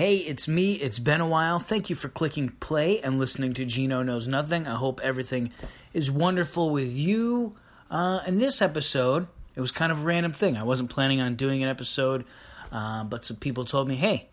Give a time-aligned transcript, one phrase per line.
[0.00, 0.72] Hey, it's me.
[0.76, 1.58] It's been a while.
[1.58, 4.66] Thank you for clicking play and listening to Geno Knows Nothing.
[4.66, 5.52] I hope everything
[5.92, 7.54] is wonderful with you.
[7.90, 10.56] Uh, in this episode, it was kind of a random thing.
[10.56, 12.24] I wasn't planning on doing an episode,
[12.72, 14.30] uh, but some people told me, hey,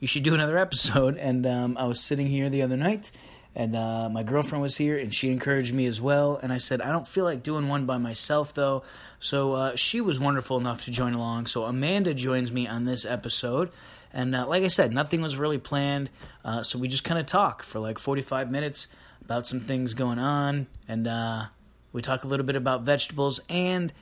[0.00, 1.16] you should do another episode.
[1.18, 3.12] And um, I was sitting here the other night,
[3.54, 6.40] and uh, my girlfriend was here, and she encouraged me as well.
[6.42, 8.82] And I said, I don't feel like doing one by myself, though.
[9.20, 11.46] So uh, she was wonderful enough to join along.
[11.46, 13.70] So Amanda joins me on this episode.
[14.12, 16.10] And uh, like I said, nothing was really planned.
[16.44, 18.88] Uh, so we just kind of talk for like 45 minutes
[19.22, 20.66] about some things going on.
[20.88, 21.46] And uh,
[21.92, 23.40] we talk a little bit about vegetables.
[23.48, 23.92] And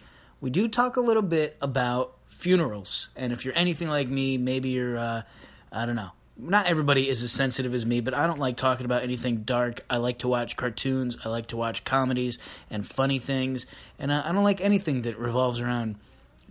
[0.40, 3.08] we do talk a little bit about funerals.
[3.16, 5.22] And if you're anything like me, maybe you're, uh,
[5.72, 6.10] I don't know.
[6.36, 9.84] Not everybody is as sensitive as me, but I don't like talking about anything dark.
[9.88, 11.16] I like to watch cartoons.
[11.24, 12.38] I like to watch comedies
[12.70, 13.66] and funny things.
[14.00, 15.96] And I don't like anything that revolves around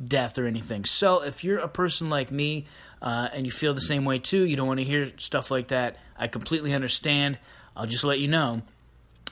[0.07, 0.85] death or anything.
[0.85, 2.65] So if you're a person like me
[3.03, 5.67] uh, and you feel the same way too, you don't want to hear stuff like
[5.67, 7.37] that, I completely understand.
[7.75, 8.61] I'll just let you know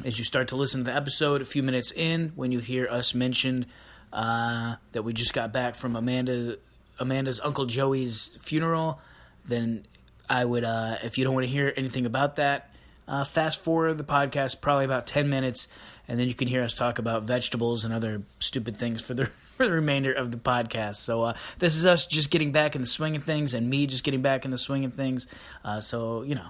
[0.04, 2.88] as you start to listen to the episode a few minutes in when you hear
[2.90, 3.66] us mention
[4.12, 6.58] uh, that we just got back from Amanda
[7.00, 9.00] Amanda's uncle Joey's funeral,
[9.46, 9.86] then
[10.30, 12.74] I would uh, if you don't want to hear anything about that,
[13.08, 15.68] uh, fast forward the podcast probably about ten minutes,
[16.08, 19.30] and then you can hear us talk about vegetables and other stupid things for the
[19.62, 20.96] for the remainder of the podcast.
[20.96, 23.86] So uh, this is us just getting back in the swing of things, and me
[23.86, 25.28] just getting back in the swing of things.
[25.64, 26.48] Uh, so you know,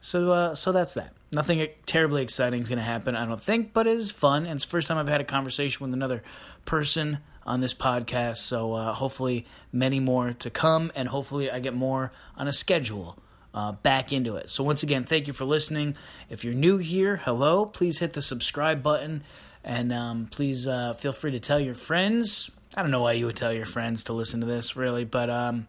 [0.00, 1.14] so uh, so that's that.
[1.32, 4.56] Nothing terribly exciting is going to happen, I don't think, but it is fun, and
[4.56, 6.24] it's the first time I've had a conversation with another
[6.64, 8.38] person on this podcast.
[8.38, 13.16] So uh, hopefully, many more to come, and hopefully, I get more on a schedule.
[13.52, 14.48] Uh, back into it.
[14.48, 15.96] So, once again, thank you for listening.
[16.28, 17.66] If you're new here, hello.
[17.66, 19.24] Please hit the subscribe button
[19.64, 22.50] and um, please uh, feel free to tell your friends.
[22.76, 25.28] I don't know why you would tell your friends to listen to this, really, but
[25.28, 25.66] um,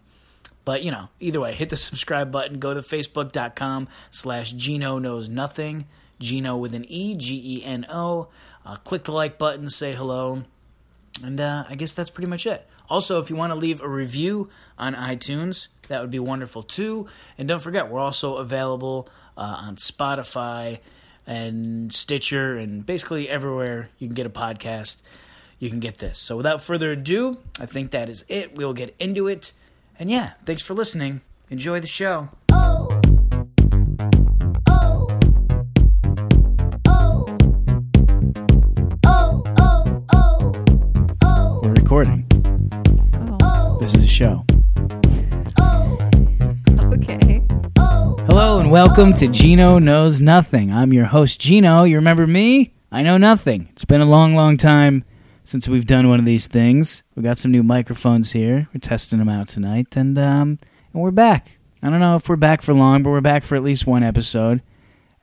[0.65, 2.59] but you know, either way, hit the subscribe button.
[2.59, 5.87] Go to facebook.com slash Geno knows nothing.
[6.19, 8.29] Geno with an E, G E N O.
[8.65, 10.43] Uh, click the like button, say hello,
[11.23, 12.67] and uh, I guess that's pretty much it.
[12.89, 17.07] Also, if you want to leave a review on iTunes, that would be wonderful too.
[17.37, 20.79] And don't forget, we're also available uh, on Spotify
[21.27, 24.97] and Stitcher and basically everywhere you can get a podcast,
[25.59, 26.17] you can get this.
[26.17, 28.55] So without further ado, I think that is it.
[28.55, 29.53] We'll get into it.
[29.99, 31.21] And yeah, thanks for listening.
[31.49, 32.29] Enjoy the show.
[32.51, 32.99] Oh.
[34.67, 35.07] Oh.
[41.23, 41.61] Oh.
[41.63, 42.25] We're recording.
[43.79, 44.45] This is a show.
[48.71, 50.71] Welcome to Geno Knows Nothing.
[50.71, 51.83] I'm your host, Geno.
[51.83, 52.73] You remember me?
[52.89, 53.67] I know nothing.
[53.73, 55.03] It's been a long, long time
[55.43, 57.03] since we've done one of these things.
[57.13, 58.69] We got some new microphones here.
[58.73, 60.57] We're testing them out tonight, and um,
[60.93, 61.59] and we're back.
[61.83, 64.03] I don't know if we're back for long, but we're back for at least one
[64.03, 64.61] episode,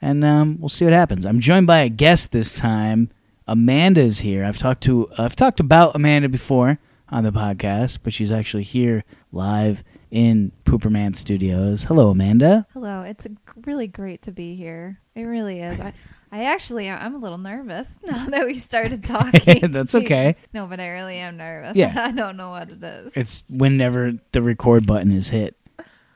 [0.03, 1.25] and um, we'll see what happens.
[1.25, 3.09] I'm joined by a guest this time.
[3.47, 4.45] Amanda's here.
[4.45, 9.05] I've talked to I've talked about Amanda before on the podcast, but she's actually here
[9.33, 11.85] live in Pooperman Studios.
[11.85, 12.67] Hello, Amanda.
[12.73, 13.03] Hello.
[13.03, 13.27] It's
[13.65, 15.01] really great to be here.
[15.15, 15.81] It really is.
[15.81, 15.93] I,
[16.33, 19.73] I actually, uh, I'm a little nervous now that we started talking.
[19.73, 20.37] That's okay.
[20.53, 21.77] no, but I really am nervous.
[21.77, 21.93] Yeah.
[21.97, 23.13] I don't know what it is.
[23.15, 25.57] It's whenever the record button is hit,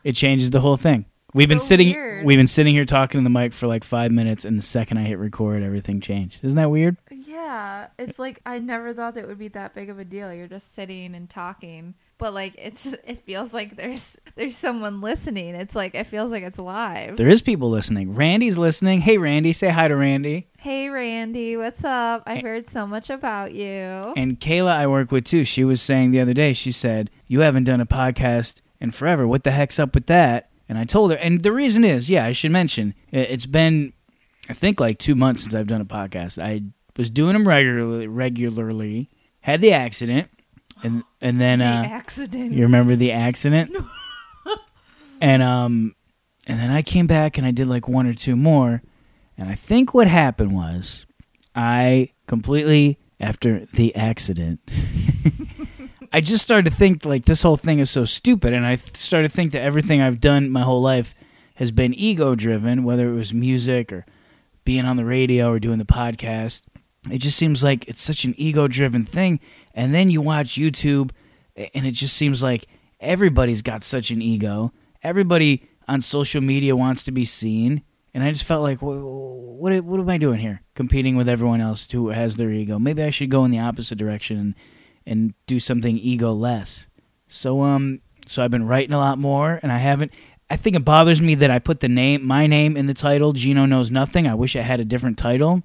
[0.04, 1.06] it changes the whole thing.
[1.34, 1.90] We've so been sitting.
[1.92, 2.26] Weird.
[2.26, 4.98] We've been sitting here talking to the mic for like five minutes, and the second
[4.98, 6.40] I hit record, everything changed.
[6.42, 6.98] Isn't that weird?
[7.10, 10.32] Yeah, it's like I never thought it would be that big of a deal.
[10.32, 15.56] You're just sitting and talking, but like it's it feels like there's there's someone listening.
[15.56, 17.16] It's like it feels like it's live.
[17.16, 18.14] There is people listening.
[18.14, 19.00] Randy's listening.
[19.00, 20.46] Hey Randy, say hi to Randy.
[20.56, 22.22] Hey Randy, what's up?
[22.24, 24.14] I've heard so much about you.
[24.16, 25.44] And Kayla I work with too.
[25.44, 29.26] She was saying the other day, she said, "You haven't done a podcast in forever.
[29.26, 32.24] What the heck's up with that?" And I told her, and the reason is, yeah,
[32.24, 33.94] I should mention, it's been
[34.48, 36.40] I think like 2 months since I've done a podcast.
[36.40, 36.62] I
[36.96, 39.10] was doing them regularly regularly,
[39.40, 40.28] had the accident
[40.82, 42.52] and and then the uh, accident.
[42.52, 43.76] You remember the accident?
[45.20, 45.94] and um,
[46.46, 48.82] and then I came back and I did like one or two more,
[49.36, 51.06] and I think what happened was
[51.54, 54.60] I completely after the accident.
[56.14, 59.30] I just started to think like this whole thing is so stupid, and I started
[59.30, 61.14] to think that everything I've done my whole life
[61.54, 64.04] has been ego driven, whether it was music or
[64.64, 66.62] being on the radio or doing the podcast.
[67.10, 69.40] It just seems like it's such an ego driven thing,
[69.74, 71.10] and then you watch YouTube,
[71.56, 72.66] and it just seems like
[73.00, 74.72] everybody's got such an ego.
[75.02, 77.82] Everybody on social media wants to be seen.
[78.14, 80.62] And I just felt like, what, what, what am I doing here?
[80.74, 82.78] Competing with everyone else who has their ego.
[82.78, 84.54] Maybe I should go in the opposite direction and,
[85.06, 86.88] and do something ego less.
[87.26, 90.12] So, um, so I've been writing a lot more, and I haven't.
[90.50, 93.32] I think it bothers me that I put the name, my name, in the title.
[93.32, 94.26] Geno knows nothing.
[94.26, 95.62] I wish I had a different title.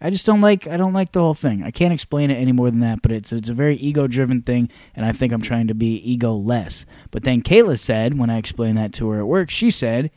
[0.00, 0.66] I just don't like.
[0.66, 1.62] I don't like the whole thing.
[1.62, 3.02] I can't explain it any more than that.
[3.02, 5.96] But it's it's a very ego driven thing, and I think I'm trying to be
[5.96, 6.84] ego less.
[7.10, 10.10] But then Kayla said when I explained that to her at work, she said,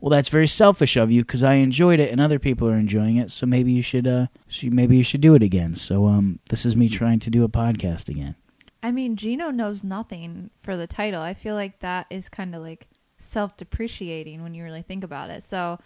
[0.00, 3.16] "Well, that's very selfish of you because I enjoyed it and other people are enjoying
[3.16, 3.30] it.
[3.30, 6.64] So maybe you should uh, she, maybe you should do it again." So um, this
[6.64, 8.36] is me trying to do a podcast again.
[8.82, 11.22] I mean, Geno knows nothing for the title.
[11.22, 15.30] I feel like that is kind of like self depreciating when you really think about
[15.30, 15.42] it.
[15.42, 15.78] So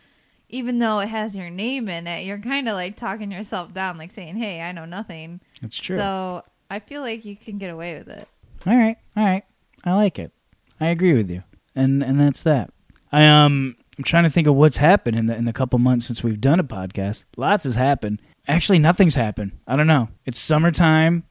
[0.48, 3.98] even though it has your name in it, you're kind of like talking yourself down,
[3.98, 5.98] like saying, "Hey, I know nothing." That's true.
[5.98, 8.28] So I feel like you can get away with it.
[8.66, 9.44] All right, all right.
[9.84, 10.32] I like it.
[10.80, 11.42] I agree with you,
[11.74, 12.70] and and that's that.
[13.12, 16.06] I um, I'm trying to think of what's happened in the in the couple months
[16.06, 17.24] since we've done a podcast.
[17.36, 18.20] Lots has happened.
[18.48, 19.52] Actually, nothing's happened.
[19.66, 20.08] I don't know.
[20.24, 21.24] It's summertime.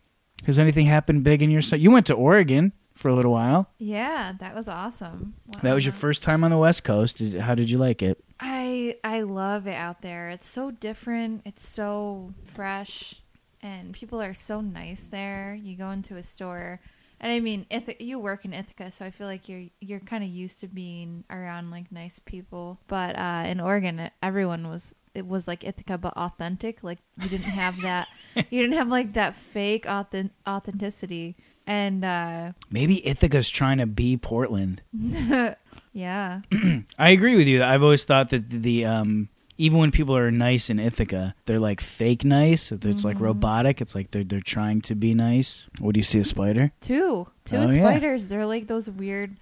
[0.45, 1.61] Has anything happened big in your?
[1.61, 3.69] So you went to Oregon for a little while.
[3.77, 5.35] Yeah, that was awesome.
[5.61, 7.21] That was your first time on the West Coast.
[7.33, 8.23] How did you like it?
[8.39, 10.29] I I love it out there.
[10.29, 11.41] It's so different.
[11.45, 13.15] It's so fresh,
[13.61, 15.53] and people are so nice there.
[15.61, 16.79] You go into a store,
[17.19, 20.23] and I mean, Ith- you work in Ithaca, so I feel like you're you're kind
[20.23, 22.79] of used to being around like nice people.
[22.87, 26.83] But uh, in Oregon, everyone was it was like Ithaca, but authentic.
[26.83, 28.07] Like you didn't have that.
[28.35, 31.35] you didn't have like that fake authen- authenticity.
[31.67, 34.81] And uh, Maybe Ithaca's trying to be Portland.
[35.93, 36.41] yeah,
[36.99, 37.63] I agree with you.
[37.63, 41.79] I've always thought that the, um even when people are nice in Ithaca, they're like
[41.79, 42.73] fake nice.
[42.73, 43.23] It's like Mm-hmm.
[43.23, 43.79] robotic.
[43.81, 45.67] It's like they're they're trying to be nice.
[45.79, 46.71] What do you see a spider?
[46.81, 47.27] Two.
[47.45, 47.81] Two Oh, yeah.
[47.89, 48.27] spiders.
[48.27, 49.37] They're like those weird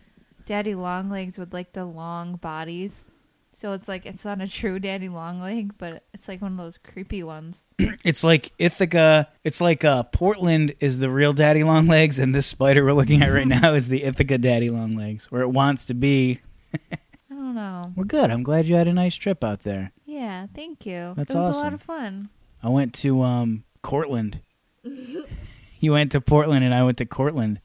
[0.46, 3.08] daddy long legs with like the long bodies.
[3.56, 6.58] So it's like it's not a true daddy long leg, but it's like one of
[6.58, 7.68] those creepy ones.
[8.04, 9.30] It's like Ithaca.
[9.46, 13.22] It's like uh, Portland is the real daddy long legs, and this spider we're looking
[13.22, 16.42] at right now is the Ithaca daddy long legs, where it wants to be.
[16.74, 16.98] I
[17.30, 17.84] don't know.
[17.96, 18.30] We're good.
[18.32, 19.92] I'm glad you had a nice trip out there.
[20.06, 21.14] Yeah, thank you.
[21.16, 22.30] That's it was a lot of fun.
[22.62, 24.42] I went to um Cortland.
[24.84, 27.62] you went to Portland, and I went to Cortland.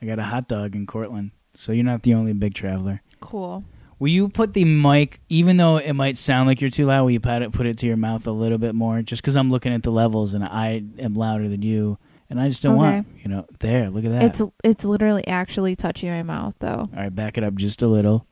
[0.00, 1.30] I got a hot dog in Cortland.
[1.54, 3.02] So you're not the only big traveler.
[3.20, 3.64] Cool.
[3.98, 7.10] Will you put the mic, even though it might sound like you're too loud, will
[7.12, 9.00] you put it, put it to your mouth a little bit more?
[9.00, 11.98] Just because I'm looking at the levels and I am louder than you,
[12.28, 14.22] and I just don't want, you know, there, look at that.
[14.24, 16.90] It's it's literally actually touching my mouth though.
[16.92, 18.26] All right, back it up just a little.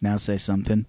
[0.00, 0.86] Now say something.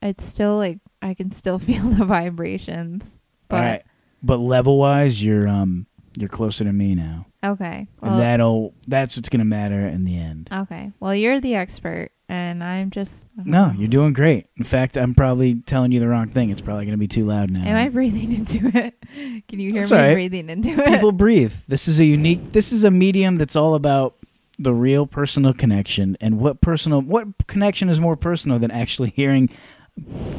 [0.00, 3.20] It's still like I can still feel the vibrations.
[3.48, 3.82] But All right,
[4.22, 5.86] but level wise, you're um
[6.18, 7.88] you're closer to me now, okay.
[8.02, 10.48] and that'll that's what's gonna matter in the end.
[10.52, 10.92] okay.
[11.00, 13.26] Well, you're the expert, and I'm just.
[13.38, 13.74] Uh, no, know.
[13.78, 14.46] you're doing great.
[14.56, 16.50] In fact, I'm probably telling you the wrong thing.
[16.50, 17.64] It's probably gonna be too loud now.
[17.64, 18.94] Am I breathing into it?
[19.48, 20.14] Can you hear That's me right.
[20.14, 20.86] breathing into it?
[20.86, 21.54] people breathe.
[21.68, 22.52] This is a unique.
[22.52, 24.16] This is a medium that's all about
[24.58, 26.16] the real personal connection.
[26.20, 27.00] And what personal?
[27.00, 29.50] What connection is more personal than actually hearing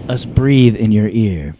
[0.08, 1.56] us breathe in your ear?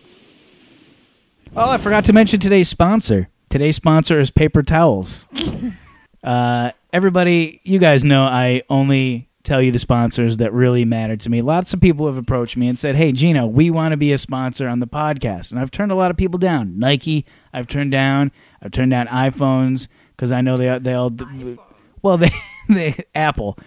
[1.58, 3.30] Oh, I forgot to mention today's sponsor.
[3.50, 5.28] Today's sponsor is paper towels.
[6.24, 11.30] uh, everybody, you guys know I only tell you the sponsors that really matter to
[11.30, 11.42] me.
[11.42, 14.18] Lots of people have approached me and said, "Hey, Geno, we want to be a
[14.18, 16.78] sponsor on the podcast," and I've turned a lot of people down.
[16.80, 18.32] Nike, I've turned down.
[18.62, 21.14] I've turned down iPhones because I know they they all
[22.02, 22.32] well they
[22.68, 23.58] they Apple.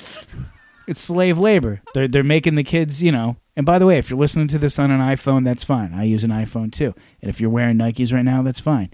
[0.86, 1.80] It's slave labor.
[1.94, 3.36] They're they're making the kids, you know.
[3.56, 5.92] And by the way, if you're listening to this on an iPhone, that's fine.
[5.92, 6.94] I use an iPhone too.
[7.20, 8.90] And if you're wearing Nikes right now, that's fine.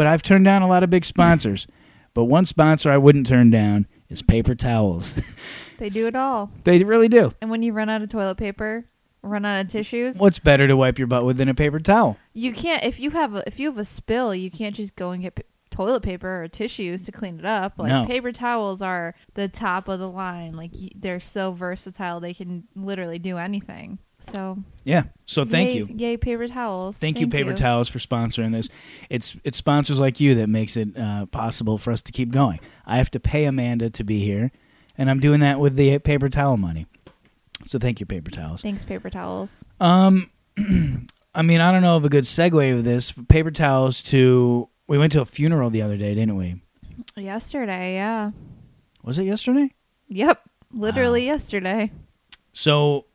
[0.00, 1.66] But I've turned down a lot of big sponsors.
[2.14, 5.20] but one sponsor I wouldn't turn down is paper towels.
[5.76, 6.50] They do it all.
[6.64, 7.32] they really do.
[7.42, 8.86] And when you run out of toilet paper,
[9.22, 12.16] run out of tissues, What's better to wipe your butt with than a paper towel?
[12.32, 12.82] you can't.
[12.82, 15.34] If you have a if you have a spill, you can't just go and get
[15.34, 17.74] p- toilet paper or tissues to clean it up.
[17.78, 18.04] Like No.
[18.06, 20.52] paper towels are the top of the line.
[20.54, 23.98] Like y- they're so versatile, they can literally do anything.
[24.20, 25.04] So Yeah.
[25.26, 25.88] So thank yay- you.
[25.96, 26.96] yay paper towels.
[26.96, 28.68] Thank, you, Paper Towels, for sponsoring this.
[29.08, 32.60] It's it's sponsors like you that makes it uh, possible for us to keep going.
[32.86, 34.50] I have to pay Amanda to be here,
[34.98, 36.86] and I'm doing that with the paper towel money.
[37.66, 38.62] So thank you, Paper Towels.
[38.62, 39.64] Thanks, paper towels.
[39.80, 40.30] Um,
[41.34, 43.12] I mean, I don't know of a good segue of this.
[43.28, 46.62] Paper towels to we went to a funeral the other day, didn't we?
[47.16, 48.30] Yesterday, yeah.
[49.02, 49.72] Was it yesterday?
[50.08, 50.40] Yep.
[50.72, 51.92] Literally yesterday.
[52.52, 53.06] So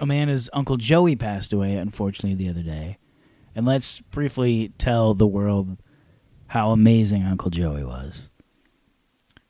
[0.00, 2.98] Amanda's uncle Joey passed away, unfortunately, the other day.
[3.54, 5.78] And let's briefly tell the world
[6.48, 8.30] how amazing Uncle Joey was.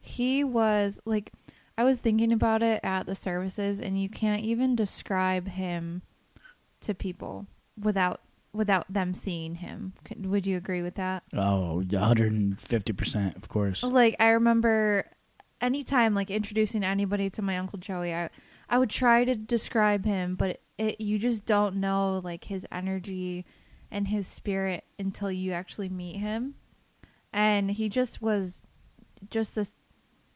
[0.00, 1.32] He was like
[1.76, 6.02] I was thinking about it at the services and you can't even describe him
[6.80, 7.46] to people
[7.80, 8.20] without
[8.52, 9.92] without them seeing him.
[10.18, 11.22] Would you agree with that?
[11.34, 13.82] Oh, 150%, of course.
[13.82, 15.04] Like I remember
[15.60, 18.30] anytime like introducing anybody to my uncle Joey, I
[18.68, 22.66] I would try to describe him, but it, it you just don't know like his
[22.70, 23.44] energy
[23.90, 26.54] and his spirit until you actually meet him.
[27.32, 28.62] And he just was
[29.30, 29.74] just this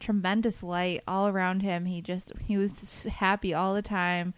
[0.00, 1.86] tremendous light all around him.
[1.86, 4.34] He just he was happy all the time.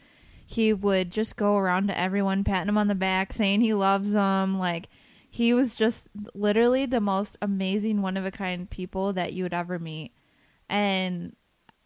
[0.46, 4.12] He would just go around to everyone patting him on the back saying he loves
[4.12, 4.88] them like
[5.30, 9.54] he was just literally the most amazing one of a kind people that you would
[9.54, 10.12] ever meet.
[10.68, 11.34] And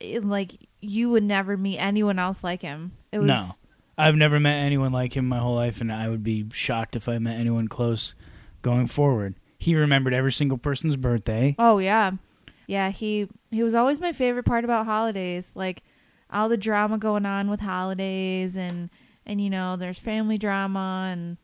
[0.01, 2.93] it, like you would never meet anyone else like him.
[3.13, 3.49] It was no,
[3.97, 7.09] I've never met anyone like him my whole life, and I would be shocked if
[7.09, 8.15] I met anyone close
[8.63, 9.35] going forward.
[9.59, 11.57] He remembered every single person's birthday.
[11.59, 12.13] Oh yeah.
[12.67, 15.53] Yeah, he he was always my favorite part about holidays.
[15.55, 15.83] Like
[16.31, 18.91] all the drama going on with holidays and
[19.27, 21.39] and you know, there's family drama and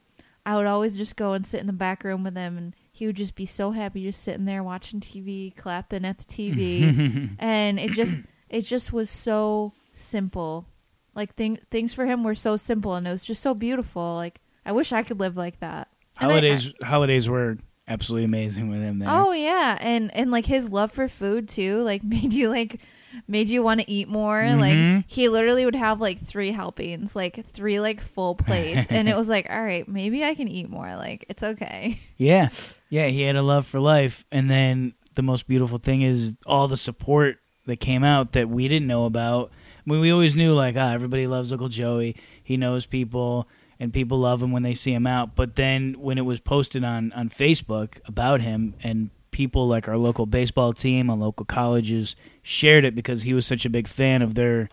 [0.47, 3.07] I would always just go and sit in the back room with him and he
[3.07, 7.35] would just be so happy just sitting there watching TV, clapping at the TV.
[7.39, 8.19] and it just
[8.55, 10.67] it just was so simple.
[11.15, 14.15] Like thing, things for him were so simple and it was just so beautiful.
[14.17, 15.89] Like I wish I could live like that.
[16.21, 19.09] And I- holidays holidays were absolutely amazing with him there.
[19.11, 22.81] Oh yeah, and and like his love for food too, like made you like
[23.29, 24.41] made you want to eat more.
[24.43, 24.61] Mhm.
[24.61, 29.17] Like he literally would have like three helpings, like three like full plates, and it
[29.17, 30.97] was like, all right, maybe I can eat more.
[30.97, 32.01] Like it's okay.
[32.17, 32.49] Yeah.
[32.91, 34.25] Yeah, he had a love for life.
[34.31, 38.69] And then the most beautiful thing is all the support that came out that we
[38.69, 39.51] didn't know about.
[39.87, 42.17] I mean, we always knew, like, ah, everybody loves Uncle Joey.
[42.43, 45.35] He knows people, and people love him when they see him out.
[45.35, 49.99] But then when it was posted on, on Facebook about him, and people like our
[49.99, 54.23] local baseball team and local colleges shared it because he was such a big fan
[54.23, 54.69] of their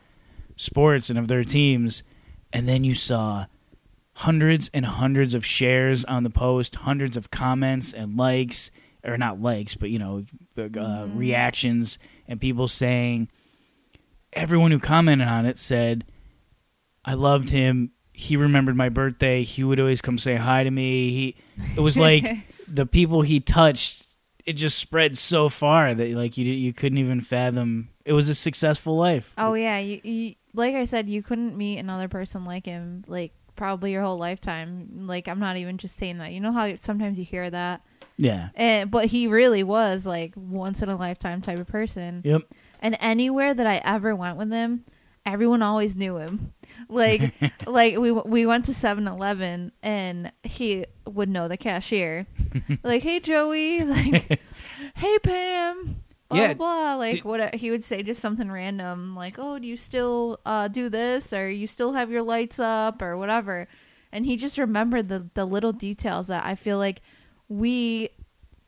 [0.56, 2.04] sports and of their teams.
[2.54, 3.48] And then you saw
[4.14, 8.70] hundreds and hundreds of shares on the post, hundreds of comments and likes,
[9.04, 10.26] or not likes, but you know,
[10.58, 11.98] uh, reactions,
[12.32, 13.28] and people saying,
[14.32, 16.06] everyone who commented on it said,
[17.04, 17.92] I loved him.
[18.14, 19.44] He remembered my birthday.
[19.44, 21.10] He would always come say hi to me.
[21.10, 21.36] He,
[21.76, 22.26] it was like
[22.70, 24.16] the people he touched.
[24.46, 27.90] It just spread so far that like you you couldn't even fathom.
[28.06, 29.34] It was a successful life.
[29.38, 33.04] Oh yeah, you, you like I said, you couldn't meet another person like him.
[33.08, 35.06] Like probably your whole lifetime.
[35.06, 36.32] Like I'm not even just saying that.
[36.32, 37.82] You know how sometimes you hear that,
[38.22, 38.50] Yeah.
[38.56, 42.22] and but he really was like once in a lifetime type of person.
[42.24, 42.44] Yep.
[42.80, 44.86] And anywhere that I ever went with him,
[45.26, 46.54] everyone always knew him.
[46.90, 47.34] Like
[47.68, 52.26] like we we went to 7-Eleven and he would know the cashier.
[52.84, 54.42] like, "Hey Joey," like,
[54.96, 55.98] "Hey Pam."
[56.30, 56.54] Blah Yeah.
[56.54, 56.96] blah.
[56.96, 60.68] Like Did- what he would say just something random like, "Oh, do you still uh
[60.70, 63.68] do this or you still have your lights up or whatever."
[64.12, 67.02] And he just remembered the the little details that I feel like
[67.52, 68.10] we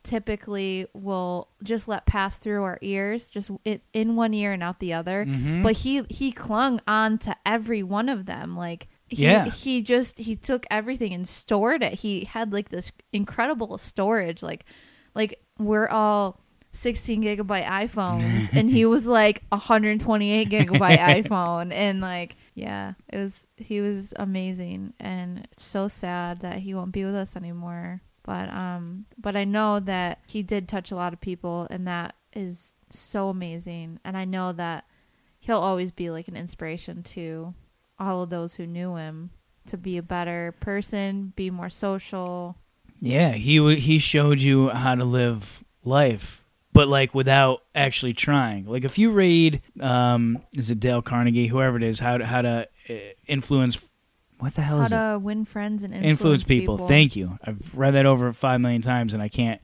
[0.02, 3.50] typically will just let pass through our ears, just
[3.94, 5.24] in, one ear and out the other.
[5.24, 5.62] Mhm.
[5.62, 8.54] But he he clung on to every one of them.
[8.56, 9.46] Like he Yeah.
[9.48, 11.94] he just he took everything and stored it.
[12.00, 14.42] He had like this incredible storage.
[14.42, 14.66] Like
[15.14, 16.40] like we're all
[16.72, 23.48] 16 gigabyte iPhones, and he was like 128 gigabyte iPhone, and like yeah, it was
[23.56, 28.02] he was amazing, and so sad that he won't be with us anymore.
[28.24, 32.16] But um, but I know that he did touch a lot of people, and that
[32.32, 34.00] is so amazing.
[34.04, 34.86] And I know that
[35.40, 37.54] he'll always be like an inspiration to
[37.98, 39.30] all of those who knew him
[39.66, 42.56] to be a better person, be more social.
[43.00, 48.66] Yeah, he w- he showed you how to live life, but like without actually trying.
[48.66, 52.42] Like if you read, um, is it Dale Carnegie, whoever it is, how to how
[52.42, 52.94] to uh,
[53.26, 53.88] influence.
[54.38, 54.94] What the hell How is it?
[54.94, 56.78] How to win friends and influence, Influence people.
[56.78, 57.38] Thank you.
[57.42, 59.60] I've read that over five million times, and I can't.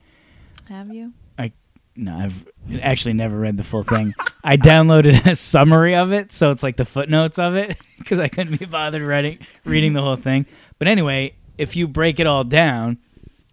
[0.69, 1.13] Have you?
[1.37, 1.51] I
[1.95, 2.47] no, I've
[2.81, 4.13] actually never read the full thing.
[4.43, 8.27] I downloaded a summary of it, so it's like the footnotes of it because I
[8.27, 10.45] couldn't be bothered reading reading the whole thing.
[10.79, 12.97] But anyway, if you break it all down,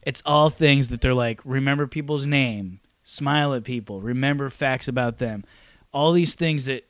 [0.03, 5.19] it's all things that they're like remember people's name, smile at people, remember facts about
[5.19, 5.45] them.
[5.93, 6.85] All these things that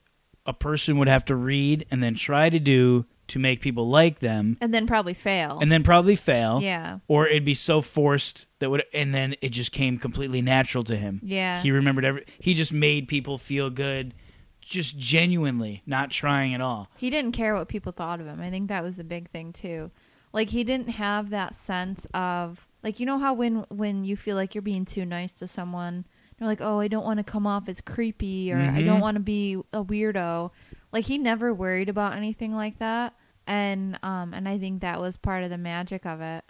[0.45, 4.19] a person would have to read and then try to do to make people like
[4.21, 5.59] them And then probably fail.
[5.61, 6.99] and then probably fail yeah.
[7.09, 10.97] or it'd be so forced that would and then it just came completely natural to
[10.97, 11.21] him.
[11.23, 11.61] Yeah.
[11.63, 12.25] He remembered every.
[12.41, 14.15] He just made people feel good,
[14.61, 16.89] just genuinely, not trying at all.
[16.97, 18.41] he didn't care what people thought of him.
[18.41, 19.91] I think that was the big thing too.
[20.33, 24.37] Like he didn't have that sense of like you know how when when you feel
[24.37, 26.05] like you're being too nice to someone,
[26.39, 28.85] you're like, "Oh, I don't want to come off as creepy or I Mhm.
[28.87, 30.51] don't want to be a weirdo."
[30.93, 33.15] Like he never worried about anything like that.
[33.47, 36.45] And um and I think that was part of the magic of it.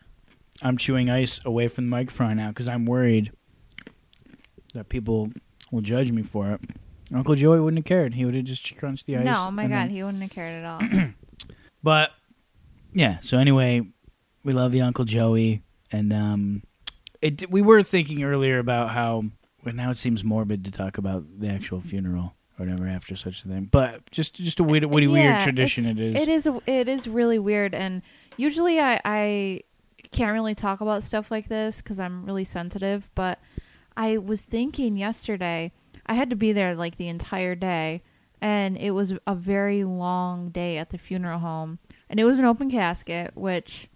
[0.62, 3.32] I'm chewing ice away from the microphone now because I'm worried
[4.74, 5.30] that people
[5.70, 6.60] will judge me for it.
[7.14, 8.14] Uncle Joey wouldn't have cared.
[8.14, 9.24] He would have just crunched the ice.
[9.24, 11.08] No, oh my god, then- he wouldn't have cared at all.
[11.82, 12.10] But
[12.92, 13.82] yeah, so anyway,
[14.44, 16.62] we love the Uncle Joey, and um,
[17.22, 17.48] it.
[17.50, 19.24] We were thinking earlier about how
[19.64, 23.44] well, now it seems morbid to talk about the actual funeral or whatever after such
[23.44, 26.14] a thing, but just just a weird, weird, weird tradition it is.
[26.14, 26.46] It is.
[26.46, 28.02] a- It is really weird, and
[28.36, 29.60] usually I, I
[30.10, 33.10] can't really talk about stuff like this because I'm really sensitive.
[33.14, 33.38] But
[33.96, 35.72] I was thinking yesterday,
[36.06, 38.02] I had to be there like the entire day,
[38.40, 41.78] and it was a very long day at the funeral home,
[42.10, 43.88] and it was an open casket, which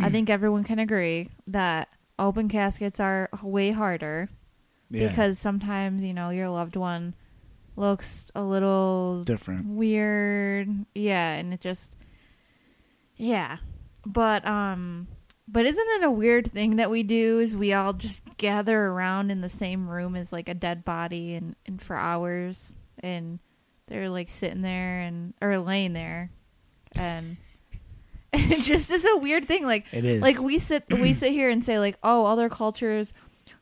[0.00, 4.28] I think everyone can agree that open caskets are way harder
[4.90, 7.14] Yeah, because sometimes you know your loved one
[7.78, 9.66] looks a little different.
[9.66, 10.68] weird.
[10.94, 11.92] Yeah and it just
[13.16, 13.58] yeah.
[14.06, 15.08] But um
[15.50, 19.30] but isn't it a weird thing that we do is we all just gather around
[19.30, 23.38] in the same room as like a dead body and, and for hours and
[23.86, 26.30] they're like sitting there and or laying there
[26.96, 27.38] and
[28.34, 30.20] it just is a weird thing like It is.
[30.20, 33.14] like we sit we sit here and say like oh other cultures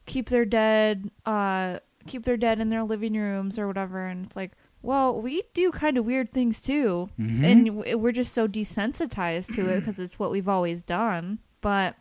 [0.07, 4.37] keep their dead uh keep their dead in their living rooms or whatever and it's
[4.37, 7.45] like well we do kind of weird things too Mhm.
[7.45, 11.97] and we're just so desensitized to it because it's what we've always done but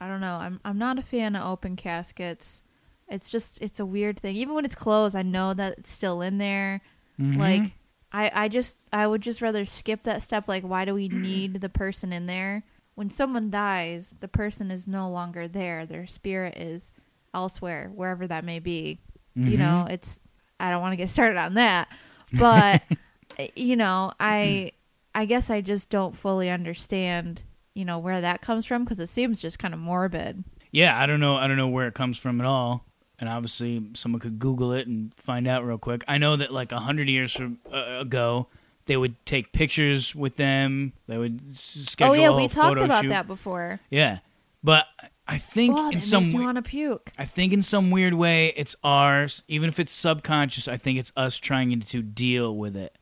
[0.00, 2.62] i don't know i'm i'm not a fan of open caskets
[3.08, 6.20] it's just it's a weird thing even when it's closed i know that it's still
[6.20, 6.80] in there
[7.20, 7.38] Mhm.
[7.38, 7.72] like
[8.12, 11.60] I, I just I would just rather skip that step like why do we need
[11.60, 12.62] the person in there?
[12.94, 15.84] When someone dies, the person is no longer there.
[15.84, 16.92] Their spirit is
[17.34, 19.00] elsewhere, wherever that may be.
[19.36, 19.58] You Mhm.
[19.58, 20.18] know, it's
[20.58, 21.88] I don't want to get started on that.
[22.32, 22.82] But
[23.56, 24.72] you know, I
[25.14, 27.42] I guess I just don't fully understand,
[27.74, 30.44] you know, where that comes from because it seems just kind of morbid.
[30.72, 31.36] Yeah, I don't know.
[31.36, 32.84] I don't know where it comes from at all.
[33.18, 36.04] And obviously, someone could Google it and find out real quick.
[36.06, 38.48] I know that like a hundred years from, uh, ago,
[38.84, 40.92] they would take pictures with them.
[41.06, 42.14] They would schedule.
[42.14, 43.08] oh yeah, we talked about shoot.
[43.08, 43.80] that before.
[43.90, 44.18] Yeah,
[44.62, 44.84] but
[45.28, 47.10] I think Oh, in some makes want to puke.
[47.18, 50.68] I think in some weird way it's ours, even if it's subconscious.
[50.68, 52.96] I think it's us trying to deal with it,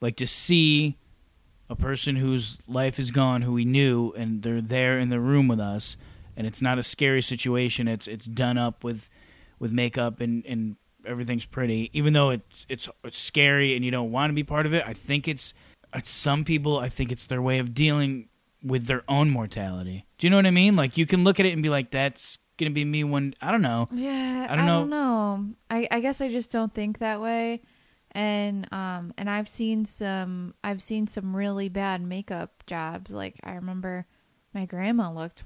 [0.00, 0.98] like to see
[1.70, 5.46] a person whose life is gone, who we knew, and they're there in the room
[5.48, 5.96] with us,
[6.36, 7.86] and it's not a scary situation.
[7.86, 9.08] It's it's done up with
[9.60, 14.10] with makeup and and everything's pretty, even though it's it's it's scary and you don't
[14.10, 14.82] want to be part of it.
[14.86, 15.54] I think it's
[15.94, 16.78] it's some people.
[16.78, 18.27] I think it's their way of dealing
[18.62, 20.06] with their own mortality.
[20.18, 20.76] Do you know what I mean?
[20.76, 23.50] Like you can look at it and be like, "That's gonna be me when I
[23.50, 23.86] don't know.
[23.92, 25.36] Yeah, I I don't don't, know.
[25.36, 25.54] know.
[25.70, 27.62] I I guess I just don't think that way.
[28.12, 33.12] And um and I've seen some I've seen some really bad makeup jobs.
[33.12, 34.06] Like I remember
[34.54, 35.42] my grandma looked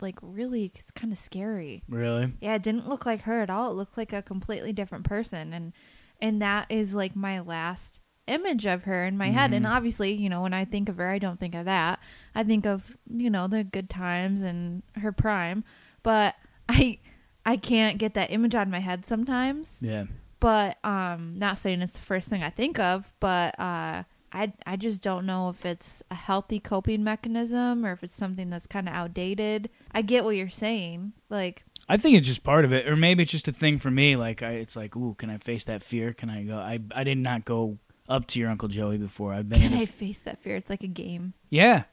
[0.00, 1.84] like really it's kind of scary.
[1.88, 2.32] Really?
[2.40, 3.70] Yeah, it didn't look like her at all.
[3.70, 5.72] It looked like a completely different person and
[6.20, 9.52] and that is like my last image of her in my head.
[9.52, 9.70] And Mhm.
[9.70, 12.00] obviously, you know, when I think of her, I don't think of that.
[12.34, 15.64] I think of, you know, the good times and her prime.
[16.02, 16.34] But
[16.68, 16.98] I
[17.44, 19.80] I can't get that image out of my head sometimes.
[19.82, 20.04] Yeah.
[20.40, 24.76] But um not saying it's the first thing I think of, but uh I I
[24.76, 28.88] just don't know if it's a healthy coping mechanism or if it's something that's kind
[28.88, 29.70] of outdated.
[29.92, 31.12] I get what you're saying.
[31.30, 33.92] Like I think it's just part of it, or maybe it's just a thing for
[33.92, 34.16] me.
[34.16, 36.12] Like I, it's like, ooh, can I face that fear?
[36.12, 36.58] Can I go?
[36.58, 39.32] I I did not go up to your uncle Joey before.
[39.32, 39.60] I've been.
[39.60, 40.56] can I face that fear?
[40.56, 41.34] It's like a game.
[41.50, 41.84] Yeah.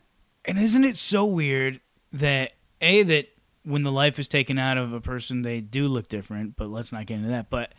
[0.46, 1.80] And isn't it so weird
[2.12, 3.30] that A that
[3.64, 6.92] when the life is taken out of a person they do look different, but let's
[6.92, 7.50] not get into that.
[7.50, 7.74] But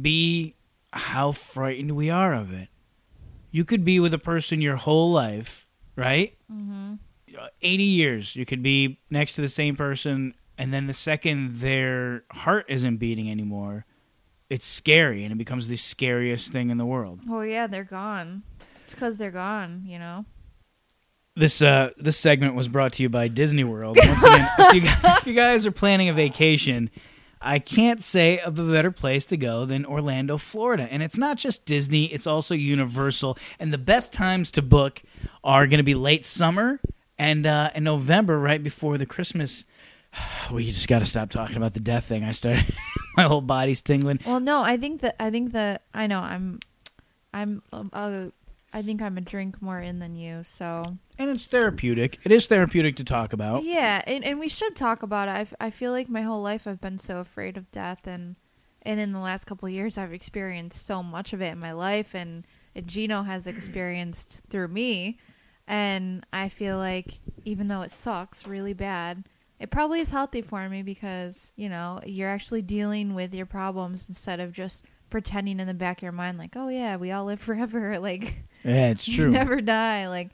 [0.00, 0.54] B
[0.92, 2.68] how frightened we are of it.
[3.50, 6.36] You could be with a person your whole life, right?
[6.52, 6.98] Mhm.
[7.62, 12.22] 80 years you could be next to the same person and then the second their
[12.30, 13.86] heart isn't beating anymore,
[14.54, 17.18] it's scary and it becomes the scariest thing in the world.
[17.28, 18.44] Oh yeah, they're gone.
[18.84, 19.82] It's because they're gone.
[19.84, 20.24] You know.
[21.34, 23.98] This uh this segment was brought to you by Disney World.
[24.00, 26.88] Once again, if you, guys, if you guys are planning a vacation,
[27.42, 30.86] I can't say of a better place to go than Orlando, Florida.
[30.88, 33.36] And it's not just Disney; it's also Universal.
[33.58, 35.02] And the best times to book
[35.42, 36.80] are going to be late summer
[37.18, 39.64] and uh, in November, right before the Christmas.
[40.52, 42.22] We just got to stop talking about the death thing.
[42.22, 42.66] I started,
[43.16, 44.20] my whole body's tingling.
[44.26, 46.60] Well, no, I think that I think that I know I'm,
[47.32, 48.26] I'm, uh,
[48.72, 50.42] I think I'm a drink more in than you.
[50.44, 52.18] So And it's therapeutic.
[52.24, 53.64] It is therapeutic to talk about.
[53.64, 55.48] yeah, and, and we should talk about it.
[55.60, 58.36] I I feel like my whole life I've been so afraid of death, and
[58.82, 61.72] and in the last couple of years I've experienced so much of it in my
[61.72, 65.18] life, and, and Geno has experienced through me,
[65.66, 69.24] and I feel like even though it sucks really bad.
[69.64, 74.04] It probably is healthy for me because, you know, you're actually dealing with your problems
[74.10, 77.24] instead of just pretending in the back of your mind like, oh yeah, we all
[77.24, 77.98] live forever.
[77.98, 79.30] Like Yeah, it's you true.
[79.30, 80.06] never die.
[80.08, 80.32] Like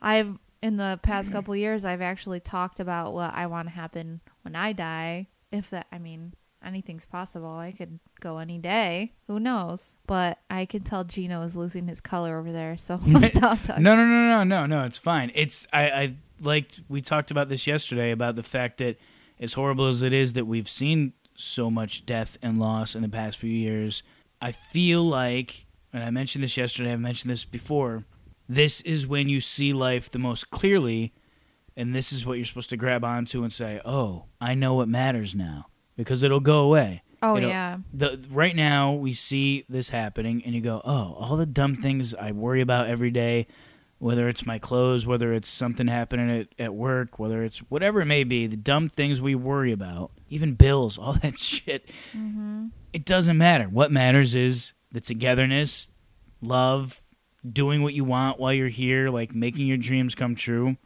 [0.00, 4.22] I've in the past couple years, I've actually talked about what I want to happen
[4.40, 5.26] when I die.
[5.52, 6.32] If that, I mean,
[6.64, 7.50] anything's possible.
[7.52, 9.12] I could go any day.
[9.26, 9.94] Who knows?
[10.06, 13.82] But I can tell Geno is losing his color over there, so we'll stop talking.
[13.82, 14.84] No, no, no, no, no, no.
[14.84, 15.32] It's fine.
[15.34, 18.98] It's I, I like we talked about this yesterday about the fact that
[19.38, 23.08] as horrible as it is that we've seen so much death and loss in the
[23.08, 24.02] past few years,
[24.40, 26.92] I feel like, and I mentioned this yesterday.
[26.92, 28.04] I've mentioned this before.
[28.48, 31.12] This is when you see life the most clearly,
[31.76, 34.88] and this is what you're supposed to grab onto and say, "Oh, I know what
[34.88, 37.78] matters now," because it'll go away Oh know, yeah.
[37.92, 42.14] the right now we see this happening and you go oh all the dumb things
[42.14, 43.46] i worry about every day
[44.00, 48.06] whether it's my clothes whether it's something happening at, at work whether it's whatever it
[48.06, 53.04] may be the dumb things we worry about even bills all that shit hmm it
[53.04, 53.64] doesn't matter.
[53.64, 55.88] What matters is the togetherness
[56.42, 57.00] love
[57.48, 60.76] doing what you want while you're here like making your dreams come true.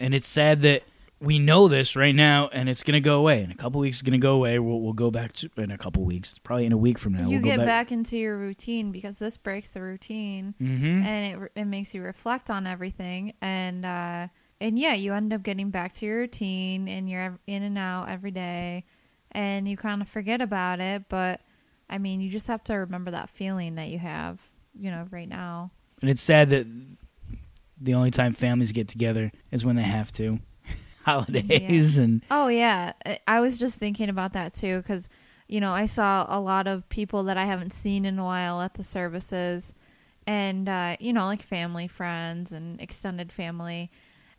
[0.00, 0.82] And it's sad that
[1.22, 3.42] we know this right now and it's going to go away.
[3.42, 4.58] In a couple weeks it's going to go away.
[4.58, 7.28] We'll, we'll go back to in a couple weeks probably in a week from now
[7.28, 7.92] you we'll get go back.
[7.92, 12.50] into your routine because this breaks the routine hmm and it it makes you reflect
[12.50, 14.26] on everything and uh
[14.60, 18.08] and yeah you end up getting back to your routine and you're in and out
[18.08, 18.84] every day
[19.32, 21.40] and you kind of forget about it but
[21.88, 25.28] i mean you just have to remember that feeling that you have you know right
[25.28, 25.70] now.
[26.00, 26.66] And it's sad that
[27.80, 30.40] the only time families get together is when they have to
[31.04, 32.92] holidays and oh yeah.
[33.06, 35.08] I- i was just thinking about that too because
[35.48, 38.60] you know i saw a lot of people that i haven't seen in a while
[38.60, 39.74] at the services
[40.26, 43.90] and uh, you know like family friends and extended family.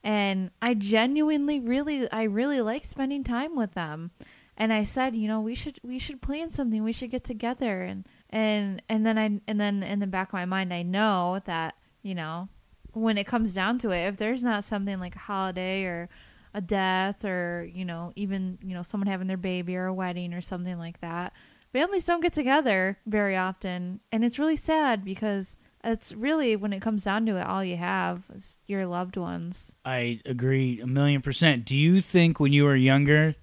[0.04, 4.12] And i genuinely really i really like spending time with them.
[4.58, 6.84] And i said you know we should we should plan something.
[6.84, 7.84] We should get together.
[7.84, 11.40] And and and then i and then in the back of my mind i know
[11.46, 12.50] that you know
[12.94, 16.10] when it comes down to it if there's not something like a holiday or
[16.54, 20.34] a death or you know even you know someone having their baby or a wedding
[20.34, 21.34] or something like that.
[21.72, 26.82] Families don't get together very often and it's really sad because it's really when it
[26.82, 29.76] comes down to it all you have is your loved ones.
[29.84, 31.66] I agree a million percent.
[31.66, 33.36] Do you think when you were younger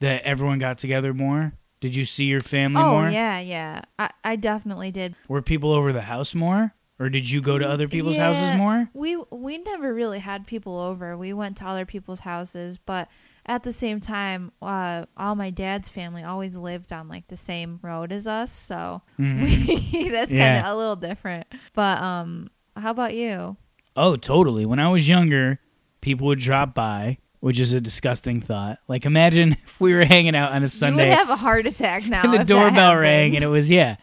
[0.00, 1.52] that everyone got together more?
[1.80, 3.10] Did you see your family oh more?
[3.10, 3.82] yeah yeah.
[3.98, 5.14] I, I definitely did.
[5.28, 8.56] Were people over the house more or did you go to other people's Yeah, houses
[8.56, 13.08] more we we never really had people over we went to other people's houses but
[13.44, 17.78] at the same time uh, all my dad's family always lived on like the same
[17.82, 19.92] road as us so Mhm.
[19.92, 23.56] we, that's kind of a little different but um how about you
[23.98, 24.66] Oh, totally.
[24.66, 25.58] When I was younger,
[26.02, 28.78] people would drop by, which is a disgusting thought.
[28.88, 31.04] Like, imagine if we were hanging out on a Sunday.
[31.04, 33.96] you would have a heart attack now and the doorbell rang, and it was yeah.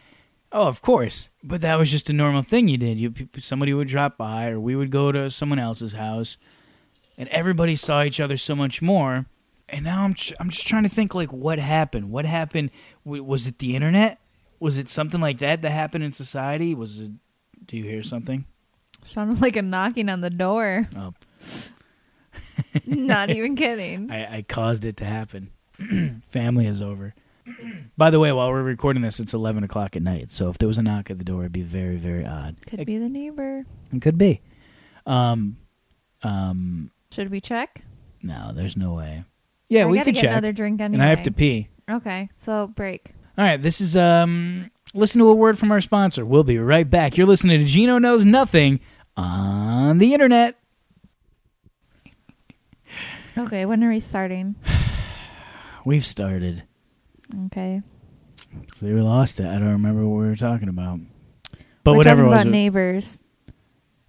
[0.56, 1.30] Oh, of course.
[1.42, 2.96] But that was just a normal thing you did.
[2.98, 6.36] You somebody would drop by, or we would go to someone else's house,
[7.18, 9.26] and everybody saw each other so much more.
[9.68, 12.10] And now I'm tr- I'm just trying to think like what happened.
[12.10, 12.70] What happened?
[13.04, 14.20] W- was it the internet?
[14.60, 16.72] Was it something like that that happened in society?
[16.74, 17.10] Was it?
[17.66, 18.44] Do you hear something?
[19.06, 21.12] sounded like a knocking on the door Oh,
[22.86, 25.50] not even kidding I, I caused it to happen.
[26.30, 27.14] Family is over.
[27.96, 30.30] By the way, while we're recording this, it's 11 o'clock at night.
[30.30, 32.56] So if there was a knock at the door, it'd be very, very odd.
[32.66, 34.40] could It, be the neighbor it could be.
[35.06, 35.56] Um,
[36.22, 37.82] um, should we check
[38.22, 39.24] no, there's no way.
[39.68, 40.30] Yeah, I we could get check.
[40.30, 41.68] another drink anyway And I have to pee.
[41.90, 44.70] okay so break All right, this is um.
[44.96, 46.24] Listen to a word from our sponsor.
[46.24, 47.16] We'll be right back.
[47.18, 48.78] You're listening to Geno Knows Nothing
[49.16, 50.56] on the internet.
[53.36, 54.54] okay when are we starting
[55.84, 56.62] We've started.
[57.46, 57.82] Okay
[58.76, 59.46] So we lost it.
[59.46, 61.00] I don't remember what we were talking about.
[61.82, 62.42] But We're whatever it talking was.
[62.42, 63.20] about neighbors,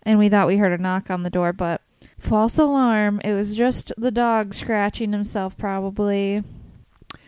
[0.03, 1.81] and we thought we heard a knock on the door, but
[2.17, 3.19] false alarm.
[3.25, 6.43] It was just the dog scratching himself, probably.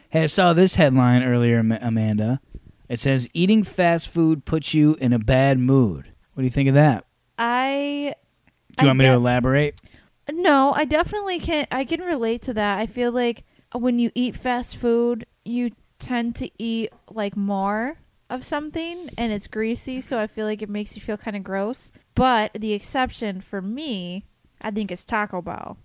[0.09, 2.39] Hey, I saw this headline earlier, Am- Amanda.
[2.87, 6.13] It says eating fast food puts you in a bad mood.
[6.33, 7.05] What do you think of that?
[7.37, 8.15] I
[8.77, 9.75] Do you I want me to elaborate?
[10.31, 11.67] no, I definitely can't.
[11.71, 12.79] I can relate to that.
[12.79, 17.97] I feel like when you eat fast food, you tend to eat like more
[18.29, 21.43] of something, and it's greasy, so I feel like it makes you feel kind of
[21.43, 21.91] gross.
[22.15, 24.25] But the exception for me,
[24.61, 25.77] I think, is Taco Bell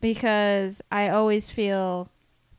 [0.00, 2.08] because I always feel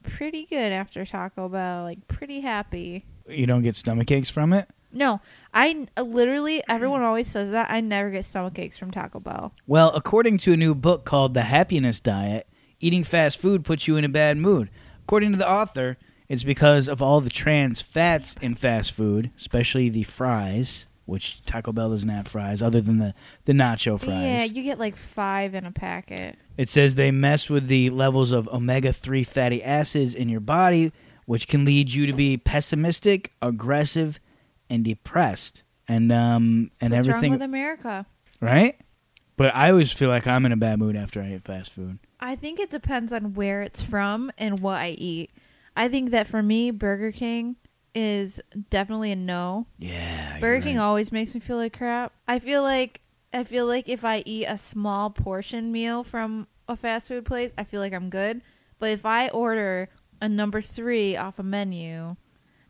[0.03, 3.05] pretty good after Taco Bell, like pretty happy.
[3.27, 4.69] You don't get stomach aches from it?
[4.91, 5.19] No,
[5.53, 7.69] I literally everyone always says that.
[7.69, 9.53] I never get stomach aches from Taco Bell.
[9.67, 12.47] Well, according to a new book called The Happiness Diet,
[12.79, 14.69] eating fast food puts you in a bad mood.
[15.03, 15.97] According to the author,
[16.29, 21.71] It's because of all the trans fats in fast food, especially the fries, which Taco
[21.71, 23.13] Bell doesn't have fries other than the,
[23.45, 24.09] the nacho fries.
[24.23, 26.37] Yeah, you get like five in a packet.
[26.57, 30.91] It says they mess with the levels of omega 3 fatty acids in your body,
[31.25, 34.19] which can lead you to be pessimistic, aggressive,
[34.69, 35.63] and depressed.
[35.87, 38.05] And um and What's everything wrong with America?
[38.41, 38.75] right?
[39.37, 41.99] But I always feel like I'm in a bad mood after I eat fast food.
[42.19, 45.29] I think it depends on where it's from and what I eat.
[45.77, 47.55] I think that for me, Burger King
[47.95, 49.67] is definitely a no.
[49.79, 50.39] Yeah.
[50.39, 50.83] Burger King right.
[50.83, 52.11] always makes me feel like crap.
[52.27, 53.01] I feel like
[53.33, 57.51] I feel like if I eat a small portion meal from a fast food place,
[57.57, 58.41] I feel like I'm good.
[58.79, 59.89] But if I order
[60.21, 62.15] a number three off a menu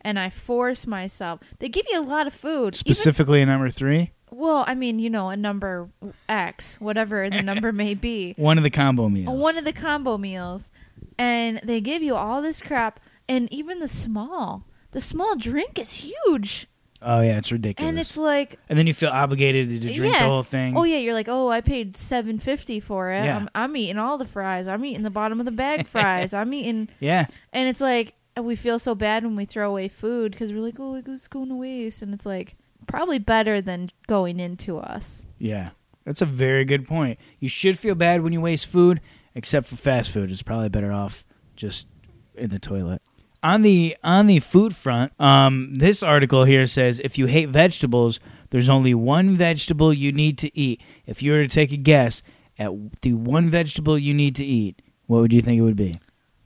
[0.02, 2.76] and I force myself, they give you a lot of food.
[2.86, 5.90] Even- a number 3, well, I mean, you know, a number
[6.28, 8.34] X, whatever the number may be.
[8.38, 9.30] one of the combo meals.
[9.30, 10.72] one of the combo meals
[11.18, 15.94] and they give you all this crap and even the small the small drink is
[15.94, 16.68] huge
[17.00, 17.88] Oh yeah, it's ridiculous.
[17.90, 20.24] and it's like and then you feel obligated to drink Yeah.
[20.24, 20.76] the whole thing.
[20.76, 23.38] oh yeah you're like oh i paid 750 for it Yeah.
[23.38, 26.54] I'm, I'm eating all the fries i'm eating the bottom of the bag fries i'm
[26.54, 27.28] eating Yeah.
[27.54, 30.80] and it's like we feel so bad when we throw away food because we're like
[30.80, 32.56] oh like, it's going to waste and it's like
[32.88, 35.70] probably better than going into us Yeah.
[36.06, 37.20] That's a very good point.
[37.42, 39.02] You should feel bad when you waste food,
[39.38, 40.32] except for fast food.
[40.32, 41.24] It's probably better off
[41.56, 41.88] just
[42.36, 43.02] in the toilet.
[43.44, 48.20] On the on the food front, um, this article here says if you hate vegetables,
[48.50, 50.82] there's only one vegetable you need to eat.
[51.06, 52.24] If you were to take a guess
[52.58, 52.72] at
[53.02, 55.96] the one vegetable you need to eat, what would you think it would be?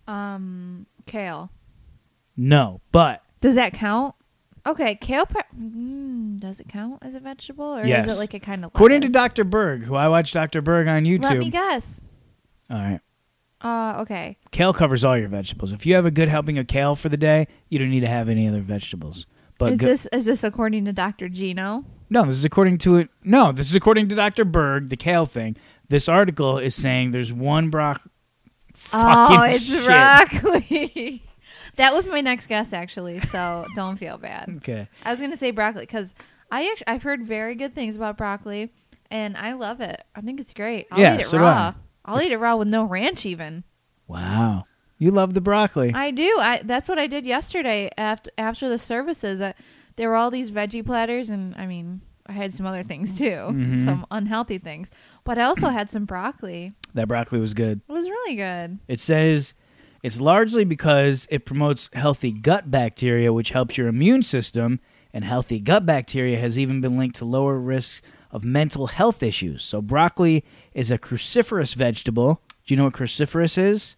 [0.07, 1.49] um kale
[2.35, 4.13] No, but Does that count?
[4.67, 5.25] Okay, kale.
[5.25, 8.05] Pre- mm, does it count as a vegetable, or Yes.
[8.05, 8.69] is it like a kind of?
[8.75, 9.09] according to?
[9.09, 9.43] Dr.
[9.45, 10.61] Berg, who I watch Dr.
[10.61, 12.01] Berg on YouTube, Let me guess.
[12.71, 12.99] All right,
[13.61, 14.37] Uh, okay.
[14.51, 15.71] kale covers all your vegetables.
[15.73, 18.07] If you have a good helping of kale for the day, you don't need to
[18.07, 19.25] have any other vegetables.
[19.59, 21.27] But is go- this is this according to Dr.
[21.29, 21.85] Geno?
[22.09, 23.09] no, this is according to it.
[23.23, 24.45] No, this is according to Dr.
[24.45, 25.55] Berg, the kale thing.
[25.89, 28.01] This article is saying there's one broc.
[28.93, 29.85] oh, it's shit.
[29.85, 31.23] broccoli.
[31.75, 33.19] that was my next guess, actually.
[33.19, 34.49] So don't feel bad.
[34.57, 34.87] Okay.
[35.05, 36.13] I was gonna say broccoli because
[36.51, 38.71] I actually I've heard very good things about broccoli,
[39.09, 40.01] and I love it.
[40.15, 40.87] I think it's great.
[40.91, 41.73] I'll Yeah, eat it so raw.
[42.05, 43.63] I'll eat it raw with no ranch even.
[44.07, 44.65] Wow.
[44.97, 45.91] You love the broccoli.
[45.93, 46.37] I do.
[46.39, 49.41] I that's what I did yesterday after after the services.
[49.41, 49.53] Uh,
[49.95, 53.25] there were all these veggie platters, and I mean, I had some other things too,
[53.25, 53.83] Mhm.
[53.83, 54.89] some unhealthy things.
[55.23, 56.73] But I also had some broccoli.
[56.93, 57.81] that broccoli was good.
[57.87, 58.79] It was really good.
[58.87, 59.53] It says
[60.03, 64.79] it's largely because it promotes healthy gut bacteria, which helps your immune system,
[65.13, 69.63] and healthy gut bacteria has even been linked to lower risks of mental health issues.
[69.63, 72.41] So, broccoli is a cruciferous vegetable.
[72.65, 73.95] Do you know what cruciferous is?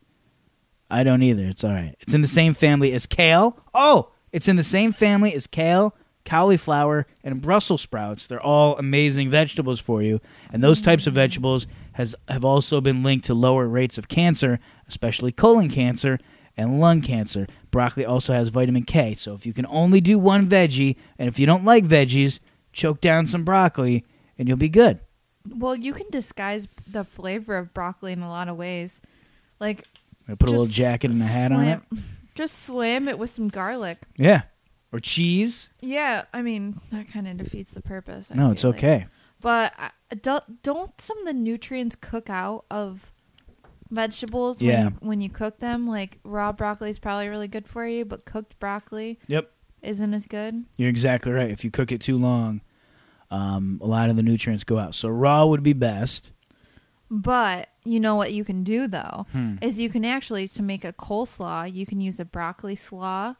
[0.90, 1.46] I don't either.
[1.46, 1.96] It's all right.
[2.00, 3.58] It's in the same family as kale.
[3.74, 8.28] Oh, it's in the same family as kale, cauliflower, and Brussels sprouts.
[8.28, 10.22] They're all amazing vegetables for you.
[10.52, 14.60] And those types of vegetables has have also been linked to lower rates of cancer,
[14.88, 16.20] especially colon cancer
[16.56, 17.48] and lung cancer.
[17.72, 19.14] Broccoli also has vitamin K.
[19.14, 22.40] So if you can only do one veggie, and if you don't like veggies,
[22.72, 24.06] choke down some broccoli
[24.38, 25.00] and you'll be good.
[25.50, 29.02] Well, you can disguise the flavor of broccoli in a lot of ways.
[29.60, 29.86] Like
[30.28, 31.82] I put a little jacket and a hat on it.
[32.36, 34.00] Just slam it with some garlic.
[34.18, 34.44] Yeah.
[34.92, 35.70] Or cheese.
[35.82, 38.30] Yeah, I mean that kind of defeats the purpose.
[38.32, 38.76] I No, it's like.
[38.76, 39.08] okay.
[39.42, 39.92] But I-
[40.22, 43.12] don't don't some of the nutrients cook out of
[43.90, 44.86] vegetables Yeah.
[44.86, 45.88] when you, when you cook them?
[45.88, 49.52] Like raw broccoli is probably really good for you, but cooked broccoli Yep.
[49.82, 50.66] isn't as good.
[50.78, 51.50] You're exactly right.
[51.50, 52.62] If you cook it too long,
[53.34, 54.94] um, a lot of the nutrients go out.
[54.96, 56.32] So raw would be best.
[57.10, 59.56] But you know what you can do though Hmm.
[59.62, 63.36] is you can actually to make a coleslaw you can use a broccoli slaw.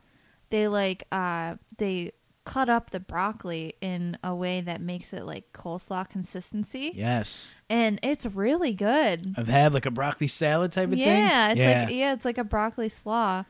[0.50, 2.12] They like uh they
[2.46, 7.56] cut up the broccoli in a way that makes it like coleslaw consistency, Yes.
[7.70, 9.34] and it's really good.
[9.38, 11.08] I've had like a broccoli salad type of thing.
[11.08, 11.82] Yeah, it's yeah.
[11.86, 13.46] like yeah, it's like a broccoli slaw.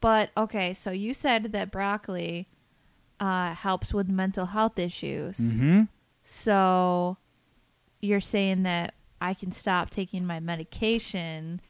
[0.00, 2.46] But okay, so you said that broccoli
[3.20, 5.38] uh, helps with mental health issues.
[5.38, 5.82] mm-hmm.
[6.24, 7.16] So
[8.00, 11.60] you're saying that I can stop taking my medication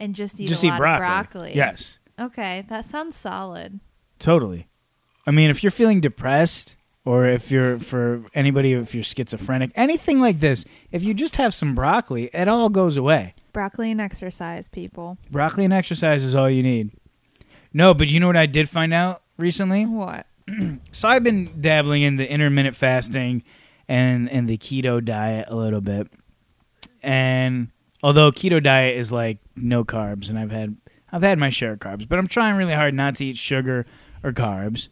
[0.00, 1.04] and just eat Just a eat lot broccoli.
[1.04, 1.56] of broccoli.
[1.56, 1.98] Yes.
[2.18, 3.80] Okay, that sounds solid.
[4.18, 4.66] Totally.
[5.26, 10.20] I mean, if you're feeling depressed, or if you're for anybody, if you're schizophrenic, anything
[10.20, 13.34] like this, if you just have some broccoli, it all goes away.
[13.52, 15.18] Broccoli and exercise, people.
[15.30, 16.90] Broccoli and exercise is all you need.
[17.72, 19.84] No, but you know what I did find out recently?
[19.84, 20.26] What?
[20.92, 23.42] So I've been dabbling in the intermittent fasting
[23.88, 26.08] and and the keto diet a little bit.
[27.02, 27.68] And
[28.02, 30.76] although keto diet is like no carbs and I've had
[31.10, 33.84] I've had my share of carbs, but I'm trying really hard not to eat sugar
[34.22, 34.88] or carbs.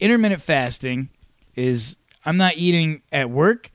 [0.00, 1.10] Intermittent fasting
[1.54, 3.70] is I'm not eating at work.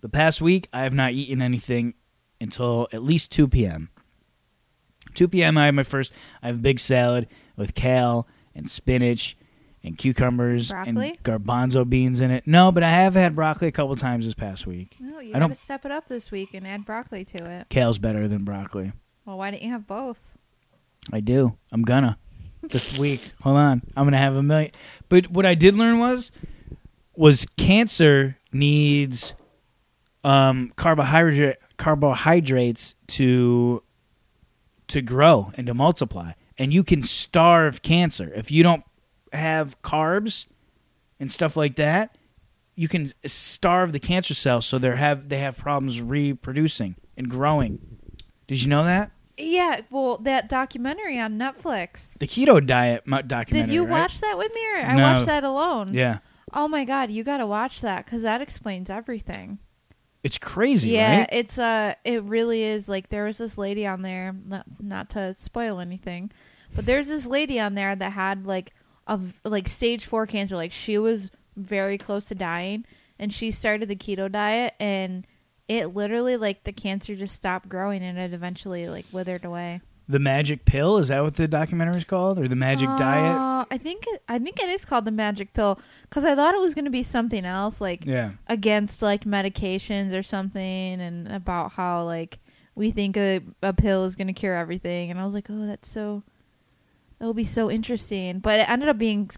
[0.00, 1.94] The past week, I have not eaten anything
[2.40, 3.90] until at least 2 p.m.
[5.14, 5.56] 2 p.m.
[5.56, 6.12] I have my first.
[6.42, 9.36] I have a big salad with kale and spinach
[9.84, 11.10] and cucumbers Broccoli?
[11.10, 12.46] and garbanzo beans in it.
[12.46, 14.96] No, but I have had broccoli a couple times this past week.
[14.98, 17.50] No, you I got don't- to step it up this week and add broccoli to
[17.50, 17.68] it.
[17.68, 18.92] Kale's better than broccoli.
[19.26, 20.20] Well, why didn't you have both?
[21.12, 21.56] I do.
[21.70, 22.18] I'm gonna
[22.62, 23.32] this week.
[23.42, 23.82] Hold on.
[23.96, 24.70] I'm gonna have a million.
[25.10, 26.32] But what I did learn was
[27.14, 29.34] was cancer needs
[30.24, 33.82] um, carbohydrate carbohydrates to
[34.88, 36.32] to grow and to multiply.
[36.58, 38.84] And you can starve cancer if you don't
[39.34, 40.46] have carbs
[41.20, 42.16] and stuff like that.
[42.76, 47.78] You can starve the cancer cells so they have they have problems reproducing and growing.
[48.46, 49.12] Did you know that?
[49.36, 52.14] Yeah, well, that documentary on Netflix.
[52.18, 53.66] The keto diet mo- documentary.
[53.68, 53.90] Did you right?
[54.02, 55.02] watch that with me, or I No.
[55.02, 55.92] watched that alone?
[55.92, 56.18] Yeah,
[56.52, 59.58] Oh my god, you got to watch that because that explains everything.
[60.22, 61.28] it's crazy, yeah, right?
[61.32, 62.88] it's uh, it really is.
[62.88, 66.30] Like there was this lady on there, not, not to spoil anything,
[66.74, 68.72] but there's this lady on there that had like
[69.08, 70.56] v- like stage four cancer.
[70.56, 72.84] Like she was very close to dying,
[73.18, 75.26] and she started the keto diet, and
[75.68, 79.80] it literally like the cancer just stopped growing, and it eventually like withered away.
[80.06, 83.38] The magic pill is that what the documentary is called, or the magic diet?
[83.38, 86.60] Uh, I think I think it is called the magic pill because I thought it
[86.60, 91.72] was going to be something else, like Yeah, against like medications or something, and about
[91.72, 92.38] how like
[92.74, 95.64] we think a, a pill is going to cure everything, and I was like, oh,
[95.66, 96.22] that's so.
[97.24, 99.30] It'll be so interesting, but it ended up being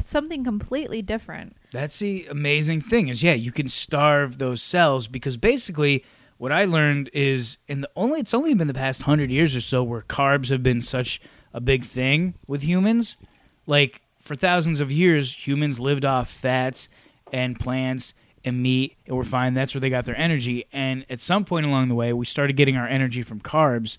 [0.00, 1.58] something completely different.
[1.72, 3.08] that's the amazing thing.
[3.08, 6.02] Is yeah, you can starve those cells because basically
[6.38, 9.60] what I learned is in the only it's only been the past hundred years or
[9.60, 11.20] so where carbs have been such
[11.52, 13.18] a big thing with humans.
[13.66, 16.88] Like for thousands of years, humans lived off fats
[17.30, 19.52] and plants and meat, and we're fine.
[19.52, 20.64] That's where they got their energy.
[20.72, 23.98] And at some point along the way, we started getting our energy from carbs,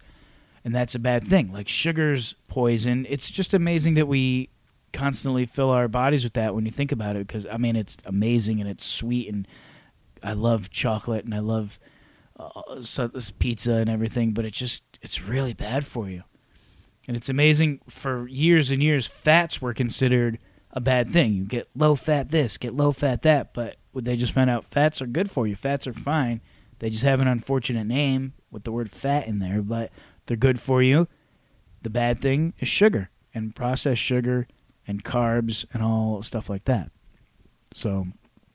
[0.69, 1.51] and that's a bad thing.
[1.51, 3.07] Like sugar's poison.
[3.09, 4.49] It's just amazing that we
[4.93, 7.25] constantly fill our bodies with that when you think about it.
[7.25, 9.47] Because I mean, it's amazing and it's sweet, and
[10.21, 11.79] I love chocolate and I love
[12.39, 12.75] uh,
[13.39, 16.21] pizza and everything, but it's just it's really bad for you.
[17.07, 20.37] And it's amazing for years and years, fats were considered
[20.69, 21.33] a bad thing.
[21.33, 25.01] You get low fat this, get low fat that, but they just found out fats
[25.01, 25.55] are good for you.
[25.55, 26.41] Fats are fine.
[26.77, 29.91] They just have an unfortunate name with the word fat in there, but
[30.29, 31.07] they're good for you.
[31.81, 34.47] The bad thing is sugar and processed sugar
[34.87, 36.91] and carbs and all stuff like that.
[37.71, 38.07] So,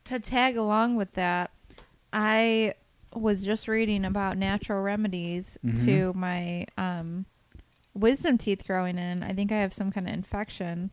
[0.05, 1.51] To tag along with that,
[2.13, 2.75] I
[3.13, 5.85] was just reading about natural remedies Mhm.
[5.85, 7.27] to my um,
[7.93, 9.23] wisdom teeth growing in.
[9.25, 10.91] I think I have some kind of infection,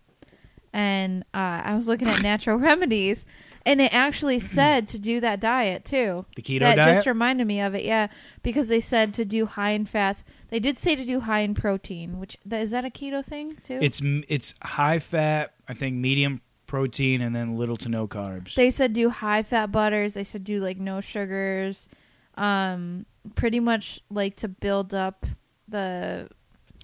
[0.74, 3.24] and uh, I was looking at natural remedies,
[3.66, 6.26] and it actually said to do that diet too.
[6.36, 6.96] the keto that diet.
[6.96, 8.08] just reminded me of it, yeah,
[8.44, 10.24] because they said to do high in fats.
[10.50, 13.80] They did say to do high in protein, which is that a keto thing too?
[13.82, 18.56] It's it's high fat, I think medium protein, and then little to no carbs.
[18.56, 20.14] They said do high fat butters.
[20.14, 21.90] They said do like no sugars.
[22.36, 25.26] Um, pretty much like to build up
[25.68, 26.30] the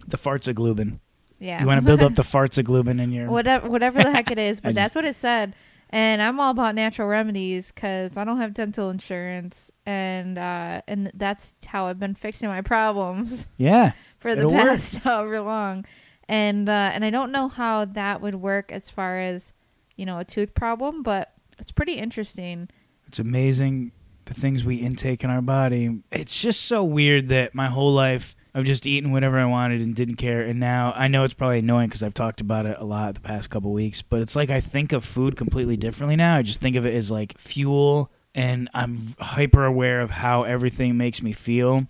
[0.07, 0.99] the farts of gluten.
[1.39, 1.61] yeah.
[1.61, 3.27] You want to build up the farts of gluten in your.
[3.29, 5.55] whatever whatever the heck it is, but that's just- what it said.
[5.89, 11.11] And I'm all about natural remedies because I don't have dental insurance, and uh, and
[11.13, 14.61] that's how I've been fixing my problems Yeah, for the It'll work.
[14.67, 15.85] past however long.
[16.27, 19.53] And uh, and I don't know how that would work as far as
[19.95, 22.69] you know a tooth problem, but it's pretty interesting.
[23.07, 23.91] it's amazing
[24.25, 26.01] the things we intake in our body.
[26.11, 29.95] It's just so weird that my whole life I've just eaten whatever I wanted and
[29.95, 32.83] didn't care, and now I know it's probably annoying because I've talked about it a
[32.83, 34.01] lot the past couple weeks.
[34.01, 36.37] But it's like I think of food completely differently now.
[36.37, 40.97] I just think of it as like fuel, and I'm hyper aware of how everything
[40.97, 41.85] makes me feel.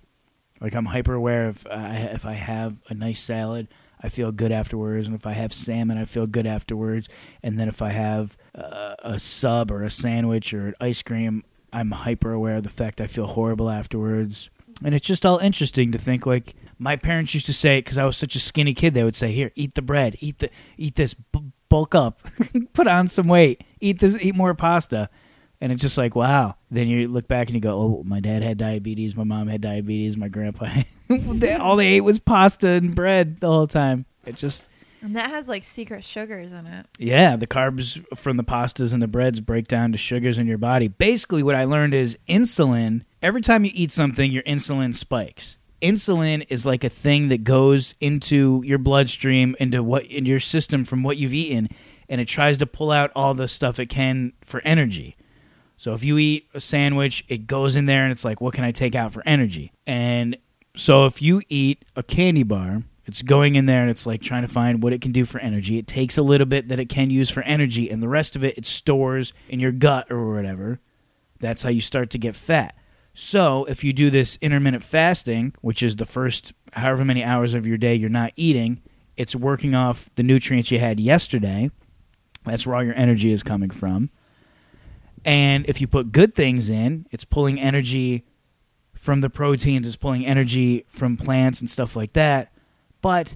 [0.60, 3.69] Like I'm hyper aware of uh, if I have a nice salad,
[4.01, 7.08] I feel good afterwards, and if I have salmon, I feel good afterwards.
[7.41, 11.91] And then if I have uh, a sub or a sandwich or ice cream, I'm
[11.91, 14.50] hyper aware of the fact I feel horrible afterwards.
[14.83, 18.06] And it's just all interesting to think like my parents used to say because I
[18.06, 18.94] was such a skinny kid.
[18.94, 22.21] They would say, "Here, eat the bread, eat the eat this, b- bulk up,
[22.73, 25.10] put on some weight, eat this, eat more pasta."
[25.60, 26.54] And it's just like, wow.
[26.69, 29.60] Then you look back and you go, oh, my dad had diabetes, my mom had
[29.60, 30.67] diabetes, my grandpa.
[31.10, 34.06] They, all they ate was pasta and bread the whole time.
[34.25, 34.67] It just,
[35.02, 36.86] And that has like secret sugars in it.
[37.00, 40.58] yeah, the carbs from the pastas and the breads break down to sugars in your
[40.60, 40.90] body.
[40.90, 43.02] Basically, what I learned is insulin.
[43.23, 45.56] Every time you eat something, your insulin spikes.
[45.82, 50.86] Insulin is like a thing that goes into your bloodstream, into what in your system
[50.86, 51.69] from what you've eaten,
[52.10, 55.15] and it tries to pull out all the stuff it can for energy.
[55.78, 58.63] So if you eat a sandwich, it goes in there and it's like, what can
[58.63, 59.71] I take out for energy?
[59.86, 60.38] And
[60.75, 64.42] so if you eat a candy bar, it's going in there and it's like trying
[64.42, 65.78] to find what it can do for energy.
[65.78, 68.44] It takes a little bit that it can use for energy, and the rest of
[68.44, 70.80] it it stores in your gut or whatever.
[71.40, 72.77] That's how you start to get fat.
[73.19, 77.65] So if you do this intermittent fasting, which is the first however many hours of
[77.65, 78.79] your day you're not eating,
[79.15, 81.71] it's working off the nutrients you had yesterday.
[82.45, 84.11] That's where all your energy is coming from.
[85.25, 88.23] And if you put good things in, it's pulling energy
[88.93, 92.53] from the proteins, it's pulling energy from plants and stuff like that.
[93.01, 93.35] But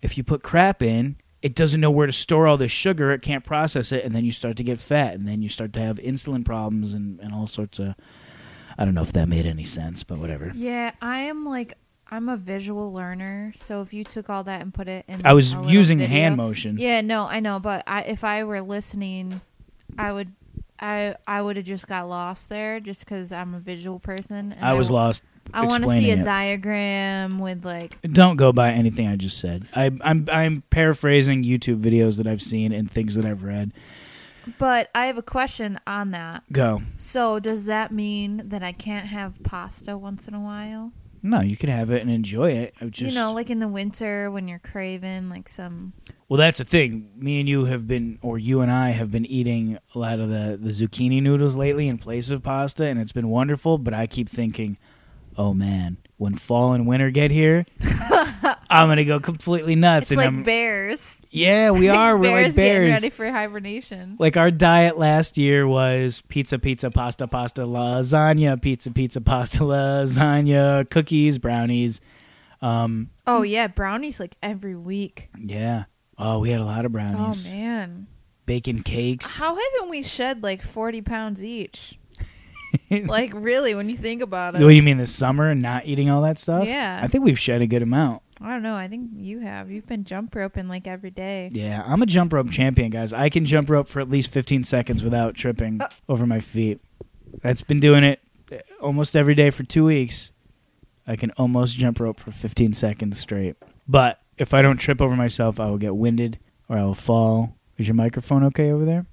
[0.00, 3.20] if you put crap in, it doesn't know where to store all this sugar, it
[3.20, 5.80] can't process it, and then you start to get fat, and then you start to
[5.80, 7.94] have insulin problems and, and all sorts of.
[8.78, 10.52] I don't know if that made any sense, but whatever.
[10.54, 14.72] Yeah, I am like I'm a visual learner, so if you took all that and
[14.72, 16.76] put it in, I was using video- hand motion.
[16.78, 19.40] Yeah, no, I know, but I, if I were listening,
[19.98, 20.32] I would,
[20.78, 24.52] I I would have just got lost there, just because I'm a visual person.
[24.52, 25.24] And I was w- lost.
[25.54, 26.24] I want to see a it.
[26.24, 29.66] diagram with like, Don't go by anything I just said.
[29.74, 33.72] I, I'm I'm paraphrasing YouTube videos that I've seen and things that I've read.
[34.58, 36.44] But I have a question on that.
[36.52, 36.82] Go.
[36.96, 40.92] So does that mean that I can't have pasta once in a while?
[41.22, 42.74] No, you can have it and enjoy it.
[42.80, 45.92] I just, you know, like in the winter when you're craving like some.
[46.28, 47.10] Well, that's the thing.
[47.16, 50.28] Me and you have been, or you and I have been eating a lot of
[50.28, 53.78] the, the zucchini noodles lately in place of pasta, and it's been wonderful.
[53.78, 54.78] But I keep thinking,
[55.36, 57.66] oh man, when fall and winter get here,
[58.70, 60.10] I'm gonna go completely nuts.
[60.10, 61.20] It's and like I'm, bears.
[61.36, 62.16] Yeah, we are.
[62.16, 64.16] We're like bears getting ready for hibernation.
[64.18, 70.88] Like our diet last year was pizza, pizza, pasta, pasta, lasagna, pizza, pizza, pasta, lasagna,
[70.90, 72.00] cookies, brownies.
[72.62, 75.28] Um, Oh yeah, brownies like every week.
[75.38, 75.84] yeah.
[76.18, 77.46] Oh, we had a lot of brownies.
[77.46, 78.06] Oh man,
[78.46, 79.36] Bacon cakes.
[79.36, 81.98] how haven't we shed like forty pounds each?
[82.90, 84.62] like really, when you think about it.
[84.62, 86.66] What do you mean this summer and not eating all that stuff?
[86.66, 87.00] Yeah.
[87.02, 88.22] I think we've shed a good amount.
[88.40, 88.74] I don't know.
[88.76, 89.70] I think you have.
[89.70, 91.50] You've been jump roping like every day.
[91.52, 93.12] Yeah, I'm a jump rope champion, guys.
[93.12, 95.88] I can jump rope for at least 15 seconds without tripping Uh.
[96.08, 96.80] over my feet.
[97.42, 98.20] That's been doing it
[98.52, 100.30] uh, almost every day for two weeks.
[101.06, 103.56] I can almost jump rope for 15 seconds straight.
[103.88, 107.56] But if I don't trip over myself, I will get winded or I will fall.
[107.78, 109.06] Is your microphone okay over there?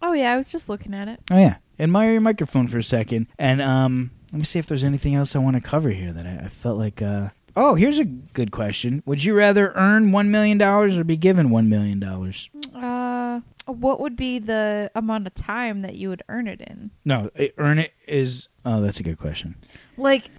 [0.00, 1.20] Oh yeah, I was just looking at it.
[1.30, 4.82] Oh yeah, admire your microphone for a second, and um, let me see if there's
[4.84, 7.02] anything else I want to cover here that I, I felt like.
[7.02, 7.28] Uh...
[7.56, 11.50] Oh, here's a good question: Would you rather earn one million dollars or be given
[11.50, 12.48] one million dollars?
[12.74, 16.90] Uh, what would be the amount of time that you would earn it in?
[17.04, 18.48] No, it, earn it is.
[18.64, 19.56] Oh, that's a good question.
[19.96, 20.30] Like,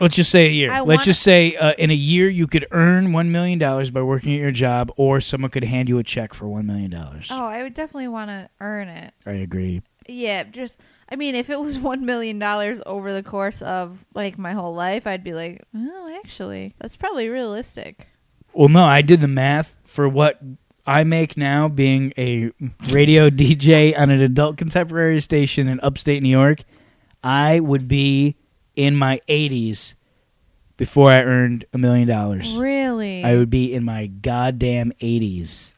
[0.00, 0.70] Let's just say a year.
[0.70, 3.90] I Let's wanna- just say uh, in a year you could earn one million dollars
[3.90, 6.90] by working at your job, or someone could hand you a check for one million
[6.90, 7.28] dollars.
[7.30, 9.12] oh, I would definitely want to earn it.
[9.26, 9.82] I agree.
[10.10, 14.38] Yeah, just I mean, if it was one million dollars over the course of like
[14.38, 18.08] my whole life, I'd be like, oh, actually, that's probably realistic.
[18.52, 20.40] Well, no, I did the math for what
[20.86, 22.50] I make now, being a
[22.90, 26.60] radio DJ on an adult contemporary station in upstate New York.
[27.22, 28.36] I would be
[28.76, 29.94] in my 80s
[30.76, 32.54] before I earned a million dollars.
[32.54, 33.22] Really?
[33.22, 35.74] I would be in my goddamn 80s.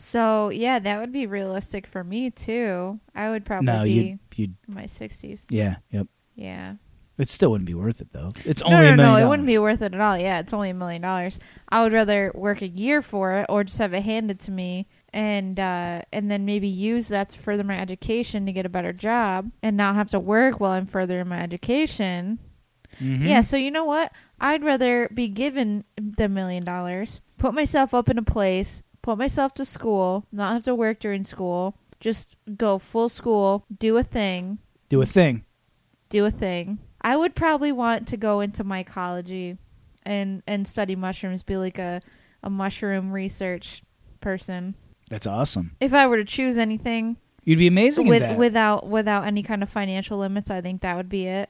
[0.00, 3.00] So yeah, that would be realistic for me too.
[3.16, 5.46] I would probably No, be you, you, in my sixties.
[5.50, 6.06] yeah, yep.
[6.36, 6.74] Yeah.
[7.18, 8.30] It still wouldn't be worth it though.
[8.44, 9.26] It's only no, a no, million.
[9.26, 10.16] it wouldn't be worth it at all.
[10.16, 11.40] Yeah, it's only a million dollars.
[11.68, 14.86] I would rather work a year for it, or just have it handed to me,
[15.12, 18.92] and uh, and then maybe use that to further my education to get a better
[18.92, 22.38] job, and not have to work while I'm furthering my education.
[23.00, 23.26] Mhm.
[23.26, 24.12] Yeah, so you know what?
[24.40, 29.54] I'd rather be given the million dollars, put myself up in a place, put myself
[29.54, 34.58] to school, not have to work during school, just go full school, do a thing,
[34.90, 35.44] Do a thing.
[36.10, 36.78] do a thing.
[37.00, 39.56] I would probably want to go into mycology
[40.04, 42.02] and and study mushrooms, be like a
[42.42, 43.82] a mushroom research
[44.20, 44.74] person.
[45.08, 45.74] That's awesome.
[45.80, 48.36] If I were to choose anything You'd be amazing with that.
[48.36, 51.48] without without any kind of financial limits, I think that would be it.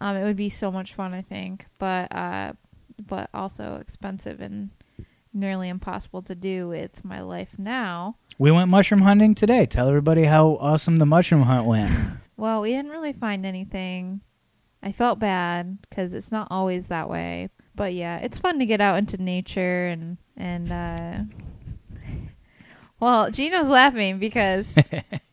[0.00, 2.54] Um, it would be so much fun, I think, but uh,
[3.06, 4.70] but also expensive and
[5.32, 8.16] nearly impossible to do with my life now.
[8.38, 9.66] we went mushroom hunting today.
[9.66, 11.92] Tell everybody how awesome the mushroom hunt went.
[12.36, 14.22] Well, we didn't really find anything.
[14.82, 17.50] I felt bad because it's not always that way.
[17.74, 21.18] But yeah, it's fun to get out into nature and and uh,
[23.00, 24.74] Well, Geno's laughing because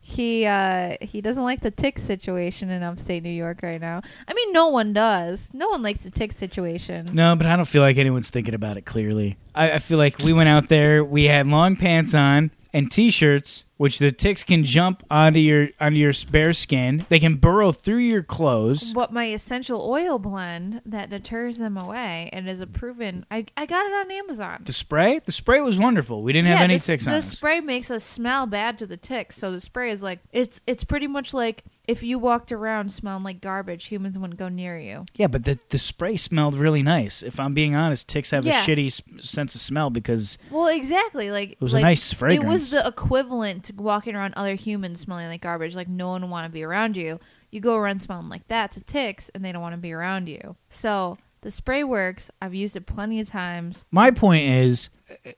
[0.07, 4.01] he uh he doesn't like the tick situation in upstate New York right now.
[4.25, 5.49] I mean, no one does.
[5.51, 7.09] No one likes the tick situation.
[7.13, 9.35] No, but I don't feel like anyone's thinking about it clearly.
[9.53, 13.65] I, I feel like we went out there, we had long pants on and t-shirts,
[13.77, 17.05] which the ticks can jump onto your onto your bare skin.
[17.09, 18.93] They can burrow through your clothes.
[18.93, 23.25] But my essential oil blend that deters them away and is a proven.
[23.31, 24.63] I I got it on Amazon.
[24.65, 26.23] The spray, the spray was wonderful.
[26.23, 27.31] We didn't have any the, ticks the on us.
[27.31, 30.83] spray makes us smell bad to the ticks, so the spray is like it's it's
[30.83, 35.05] pretty much like if you walked around smelling like garbage, humans wouldn't go near you.
[35.15, 37.23] Yeah, but the the spray smelled really nice.
[37.23, 38.61] If I'm being honest, ticks have Yeah.
[38.61, 41.31] a shitty s- sense of smell because Well, exactly.
[41.31, 42.51] Like it was a nice It fragrance.
[42.51, 45.75] was the equivalent to walking around other humans smelling like garbage.
[45.75, 47.19] Like no one would want to be around you.
[47.51, 50.27] You go around smelling like that to ticks, and they don't want to be around
[50.27, 50.57] you.
[50.69, 52.29] So the spray works.
[52.41, 53.85] I've used it plenty of times.
[53.91, 54.89] My point is,
[55.25, 55.31] uh,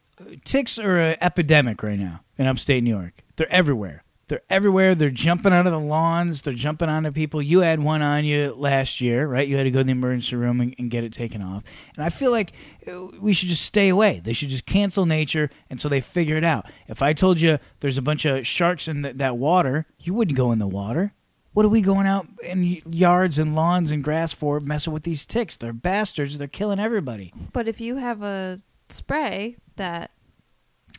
[0.43, 3.14] ticks are an epidemic right now in upstate New York.
[3.36, 4.04] They're everywhere.
[4.30, 4.95] They're everywhere.
[4.95, 6.43] They're jumping out of the lawns.
[6.43, 7.41] They're jumping onto people.
[7.41, 9.47] You had one on you last year, right?
[9.47, 11.63] You had to go to the emergency room and, and get it taken off.
[11.97, 12.53] And I feel like
[12.88, 14.21] uh, we should just stay away.
[14.23, 16.67] They should just cancel nature until they figure it out.
[16.88, 20.38] If I told you there's a bunch of sharks in th- that water, you wouldn't
[20.38, 21.13] go in the water.
[21.53, 25.25] What are we going out in yards and lawns and grass for, messing with these
[25.25, 25.57] ticks?
[25.57, 26.38] They're bastards.
[26.38, 27.34] They're killing everybody.
[27.51, 30.11] But if you have a spray that,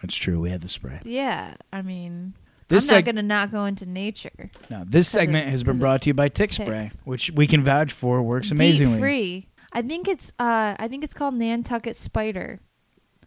[0.02, 0.40] That's true.
[0.40, 1.00] We had the spray.
[1.04, 2.34] yeah, I mean,
[2.70, 4.50] This I'm not seg- gonna not go into nature.
[4.70, 6.54] No, this 'Cause of- segment has been brought to you by Tick ticks.
[6.56, 8.94] Spray, which we can vouch for works amazingly.
[8.94, 9.46] Deep free.
[9.72, 12.60] I think it's uh I think it's called Nantucket Spider.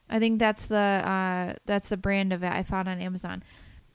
[0.09, 3.43] I think that's the uh that's the brand of it I found on Amazon.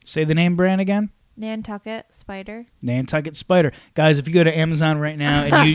[0.05, 1.11] Say the name brand again.
[1.37, 2.67] Nantucket Spider.
[2.83, 3.73] Nantucket Spider.
[3.95, 5.69] Guys, if you go to Amazon right now and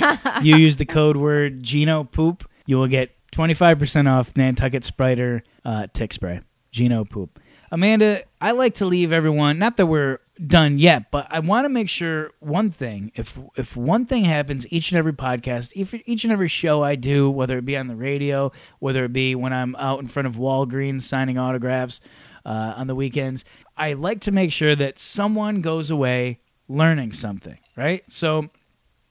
[0.43, 5.41] you you use the code word Geno Poop, you will get 25% off Nantucket Spider
[5.65, 6.41] uh, tick spray.
[6.71, 7.39] Geno Poop.
[7.74, 11.69] Amanda, I like to leave everyone, not that we're done yet, but I want to
[11.69, 16.24] make sure one thing, if if one thing happens each and every podcast, if each
[16.24, 19.53] and every show I do, whether it be on the radio, whether it be when
[19.53, 21.99] I'm out in front of Walgreens signing autographs
[22.45, 23.43] uh, on the weekends,
[23.76, 28.03] I like to make sure that someone goes away learning something, right?
[28.07, 28.51] So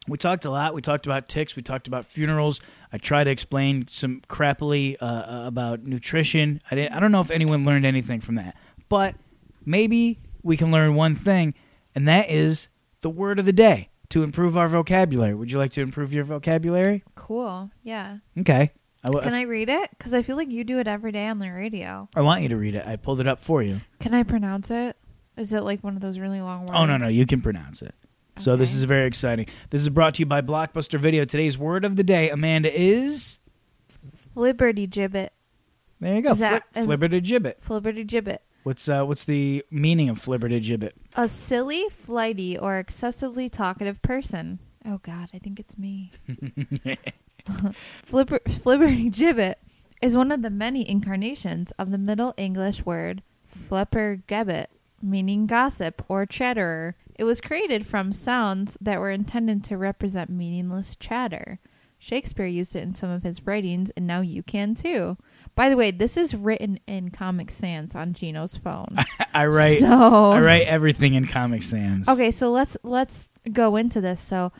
[0.08, 0.74] we talked a lot.
[0.74, 1.54] We talked about ticks.
[1.56, 2.60] We talked about funerals.
[2.92, 6.60] I tried to explain some crappily uh, uh, about nutrition.
[6.70, 6.92] I didn't.
[6.94, 8.56] I don't know if anyone learned anything from that,
[8.88, 9.14] but
[9.64, 11.54] maybe we can learn one thing,
[11.94, 12.68] and that is
[13.00, 15.34] the word of the day to improve our vocabulary.
[15.34, 17.02] Would you like to improve your vocabulary?
[17.14, 17.70] Cool.
[17.82, 18.18] Yeah.
[18.38, 18.72] Okay.
[19.04, 19.90] I, w- Can I read it?
[19.90, 22.08] Because I feel like you do it every day on the radio.
[22.14, 22.86] I want you to read it.
[22.86, 23.80] I pulled it up for you.
[23.98, 24.96] Can I pronounce it?
[25.36, 26.72] Is it like one of those really long words?
[26.74, 27.94] Oh no, no, you can pronounce it.
[28.38, 29.46] So this is very exciting.
[29.70, 31.24] This is brought to you by Blockbuster Video.
[31.24, 33.40] Today's word of the day, Amanda, is
[34.34, 35.28] Liberty gibbet.
[36.00, 36.32] there you go.
[36.32, 38.06] Is that- gibbet.
[38.06, 38.38] Gibbet.
[38.64, 40.92] What's uh, what's the meaning of flibber to gibbet?
[41.16, 44.60] A silly, flighty, or excessively talkative person.
[44.84, 46.12] Oh God, I think it's me.
[48.04, 49.56] Flipper, flibberty gibbet
[50.00, 53.22] is one of the many incarnations of the Middle English word
[53.52, 54.66] flippergebbet,
[55.02, 56.94] meaning gossip or chatterer.
[57.14, 61.58] It was created from sounds that were intended to represent meaningless chatter.
[61.98, 65.16] Shakespeare used it in some of his writings, and now you can too.
[65.54, 68.96] By the way, this is written in Comic Sans on Geno's phone.
[69.34, 69.86] I write So
[70.32, 72.08] I write everything in Comic Sans.
[72.08, 74.20] Okay, so let's let's go into this.
[74.20, 74.50] So,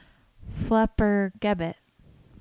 [0.48, 1.74] flipper gibbet,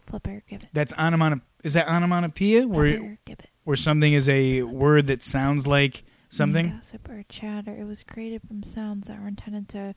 [0.06, 1.48] flipper gibbet, That's onomatopoeia.
[1.64, 3.46] Is that onomatopoeia where flipper gibbet.
[3.64, 6.70] where something is a word that sounds like something?
[6.70, 7.76] Gossip or chatter.
[7.76, 9.94] It was created from sounds that were intended to.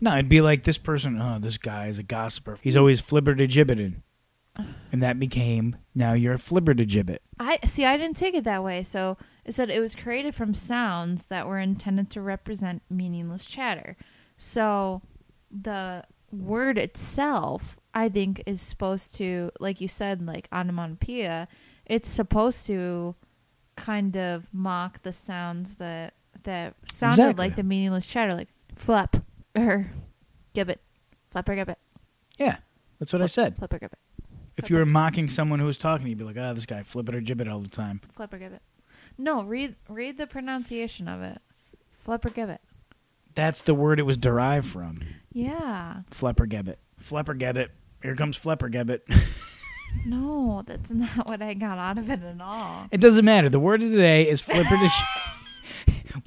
[0.00, 1.20] No, it'd be like this person.
[1.20, 2.56] Oh, this guy is a gossiper.
[2.62, 4.02] He's always flibber to gibbeting,
[4.92, 7.18] and that became now you're a flibbertigibbet.
[7.40, 7.84] I see.
[7.84, 8.84] I didn't take it that way.
[8.84, 13.96] So it said it was created from sounds that were intended to represent meaningless chatter.
[14.36, 15.02] So
[15.50, 21.48] the word itself, I think, is supposed to, like you said, like onomatopoeia.
[21.86, 23.14] It's supposed to
[23.78, 26.14] kind of mock the sounds that
[26.44, 27.46] that sounded Exactly.
[27.46, 29.16] like the meaningless chatter, like flap
[29.56, 29.90] or
[30.54, 30.78] gibbet,
[31.30, 31.76] flapper gibbet,
[32.38, 32.56] Yeah,
[32.98, 33.56] that's what I said.
[33.56, 33.98] flapper gibbet,
[34.56, 37.08] If you were mocking someone who was talking, you'd be like, "Ah, this guy flip
[37.08, 38.60] it or gibbet all the time." flapper gibbet.
[39.16, 41.40] No, read read the pronunciation of it.
[41.92, 42.58] Flapper gibbet.
[43.34, 44.98] That's the word it was derived from.
[45.32, 46.02] Yeah.
[46.10, 46.76] Flippergebbet.
[47.02, 47.68] Flippergebbet.
[48.02, 49.00] Here comes Flippergebbet.
[50.06, 52.86] No, that's not what I got out of it at all.
[52.90, 53.48] it doesn't matter.
[53.48, 54.88] The word of the day is flipper to.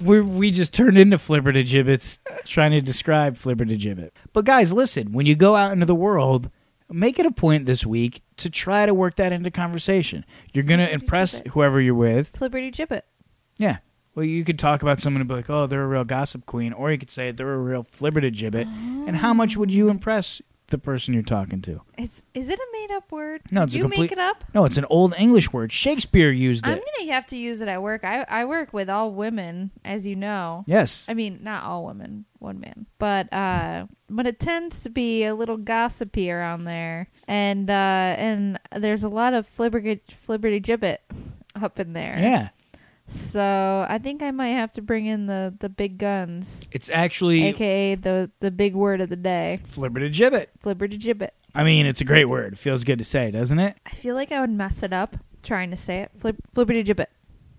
[0.00, 4.10] we we just turned into flipper to gibbets trying to describe flipper to gibbet.
[4.32, 5.12] But guys, listen.
[5.12, 6.50] When you go out into the world,
[6.90, 10.24] make it a point this week to try to work that into conversation.
[10.52, 11.48] You're gonna impress gibbet.
[11.52, 12.32] whoever you're with.
[12.32, 13.02] Flipperty gibbet.
[13.58, 13.78] Yeah.
[14.14, 16.74] Well, you could talk about someone and be like, "Oh, they're a real gossip queen,"
[16.74, 18.66] or you could say they're a real flibbertigibbet.
[19.08, 20.42] And how much would you impress
[20.72, 21.80] the person you're talking to?
[21.96, 23.42] It's is it a made up word?
[23.52, 24.42] No, Did it's a you complete- make it up?
[24.52, 25.70] No, it's an old English word.
[25.70, 26.70] Shakespeare used it.
[26.70, 26.84] I'm it.
[26.98, 28.02] gonna have to use it at work.
[28.04, 30.64] I I work with all women, as you know.
[30.66, 31.06] Yes.
[31.08, 35.34] I mean, not all women, one man, but uh, but it tends to be a
[35.34, 37.72] little gossipy around there, and uh,
[38.18, 40.98] and there's a lot of flibberty flibberty gibbet
[41.54, 42.18] up in there.
[42.18, 42.48] yeah.
[43.12, 47.44] So I think I might have to bring in the the big guns, It's actually
[47.44, 50.46] aka the the big word of the day, flibbertigibbet.
[50.64, 51.30] flibberty gibbet.
[51.54, 52.54] I mean, it's a great word.
[52.54, 53.76] It feels good to say, doesn't it?
[53.84, 56.10] I feel like I would mess it up trying to say it.
[56.18, 57.06] Flib- flibberty gibbet,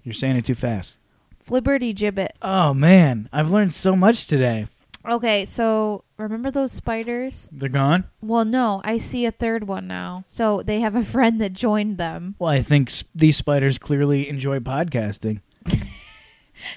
[0.03, 0.99] You're saying it too fast.
[1.47, 2.29] flibberty gibbet.
[2.41, 4.65] Oh man, I've learned so much today.
[5.09, 7.49] Okay, so remember those spiders?
[7.51, 8.05] They're gone.
[8.21, 10.23] Well, no, I see a third one now.
[10.27, 12.35] So they have a friend that joined them.
[12.39, 15.41] Well, I think s- these spiders clearly enjoy podcasting.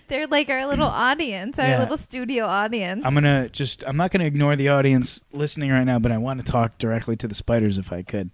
[0.08, 1.78] They're like our little audience, our Yeah.
[1.80, 3.02] little studio audience.
[3.04, 6.44] I'm gonna just I'm not gonna ignore the audience listening right now, but I want
[6.44, 8.30] to talk directly to the spiders if I could.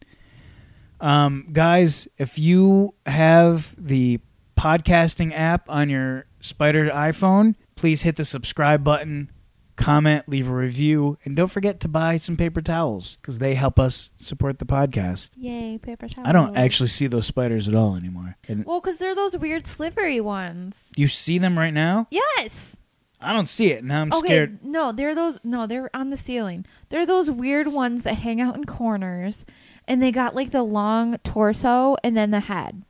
[1.01, 4.21] Um, guys, if you have the
[4.57, 9.31] podcasting app on your Spider iPhone, please hit the subscribe button,
[9.77, 13.79] comment, leave a review, and don't forget to buy some paper towels because they help
[13.79, 15.31] us support the podcast.
[15.37, 16.29] Yay, paper towels!
[16.29, 18.37] I don't actually see those spiders at all anymore.
[18.49, 20.91] And Well, because they're those weird slivery ones.
[20.97, 22.07] you see them right now?
[22.11, 22.77] Yes.
[23.21, 23.85] I don't see it.
[23.85, 24.27] Now I'm okay.
[24.27, 24.65] scared.
[24.65, 25.39] No, they're those.
[25.45, 26.67] No, they're on the ceiling.
[26.89, 29.47] They're those weird ones that hang out in corners,
[29.87, 32.83] and they got like the long torso and then the head,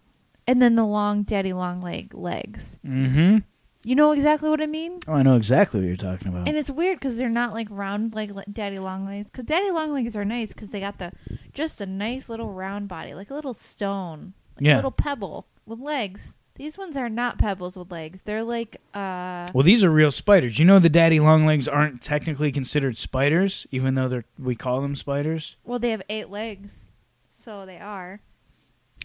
[0.47, 2.79] and then the long daddy long leg legs.
[2.87, 3.39] Mm-hmm.
[3.85, 5.01] You know exactly what I mean.
[5.09, 6.47] Oh, I know exactly what you're talking about.
[6.47, 9.31] And it's weird because they're not like round like li- daddy long legs.
[9.31, 11.13] Because daddy long legs are nice because they got the
[11.53, 14.75] just a nice little round body, like a little stone, like Yeah.
[14.75, 16.37] a little pebble with legs.
[16.55, 18.23] These ones are not pebbles with legs.
[18.23, 20.61] They're like uh Well, these are real spiders.
[20.61, 24.81] You know the daddy long legs aren't technically considered spiders, even though they're we call
[24.81, 25.57] them spiders.
[25.65, 26.87] well, they have eight legs,
[27.31, 28.21] so they are.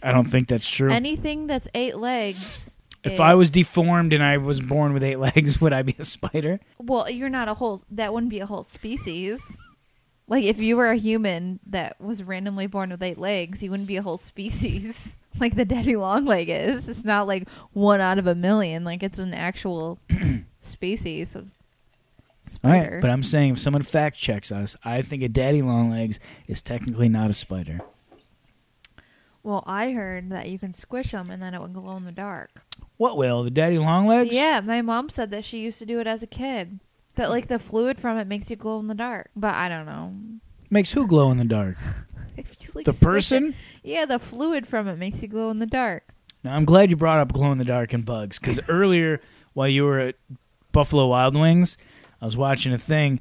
[0.04, 0.88] I don't think that's true.
[0.90, 2.76] Anything that's eight legs.
[3.04, 6.04] If I was deformed and I was born with eight legs, would I be a
[6.04, 6.60] spider?
[6.78, 7.82] well, you're not a whole.
[7.90, 9.58] That wouldn't be a whole species.
[10.26, 13.88] Like if you were a human that was randomly born with eight legs, you wouldn't
[13.88, 15.16] be a whole species.
[15.40, 16.88] Like the daddy long leg is.
[16.88, 18.82] It's not like one out of a million.
[18.82, 20.00] Like it's an actual
[20.60, 21.52] species of
[22.42, 22.94] spider.
[22.94, 26.18] right, but I'm saying if someone fact checks us, I think a daddy longlegs
[26.48, 27.78] is technically not a spider.
[29.48, 32.12] Well, I heard that you can squish them and then it would glow in the
[32.12, 32.50] dark.
[32.98, 34.30] What will the daddy longlegs?
[34.32, 36.80] Yeah, my mom said that she used to do it as a kid.
[37.14, 39.30] That like the fluid from it makes you glow in the dark.
[39.34, 40.12] But I don't know.
[40.70, 41.76] makes who glow in the dark?
[42.36, 43.04] If you like the squish it-
[43.40, 43.54] person.
[43.82, 46.14] Yeah, the fluid from it makes you glow in the dark.
[46.44, 49.20] Now, I'm glad you brought up glow in the dark and bugs because earlier,
[49.54, 50.14] while you were at
[50.70, 51.76] Buffalo Wild Wings,
[52.22, 53.18] I was watching a thing.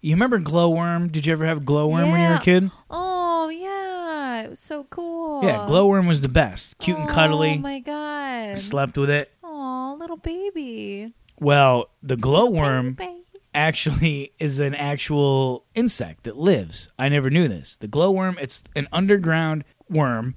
[0.00, 1.08] You remember glowworm?
[1.10, 2.38] Did you ever have glowworm when you were a Yeah.
[2.38, 2.70] kid?
[2.90, 3.09] Oh
[4.50, 5.44] it was so cool.
[5.44, 6.76] Yeah, glowworm was the best.
[6.78, 7.54] Cute and cuddly.
[7.58, 8.58] Oh my god.
[8.58, 9.32] Slept with it.
[9.44, 11.14] Oh, little baby.
[11.38, 13.22] Well, the glowworm Baby.
[13.54, 16.88] actually is an actual insect that lives.
[16.98, 17.76] I never knew this.
[17.76, 20.34] The glowworm, it's an underground worm,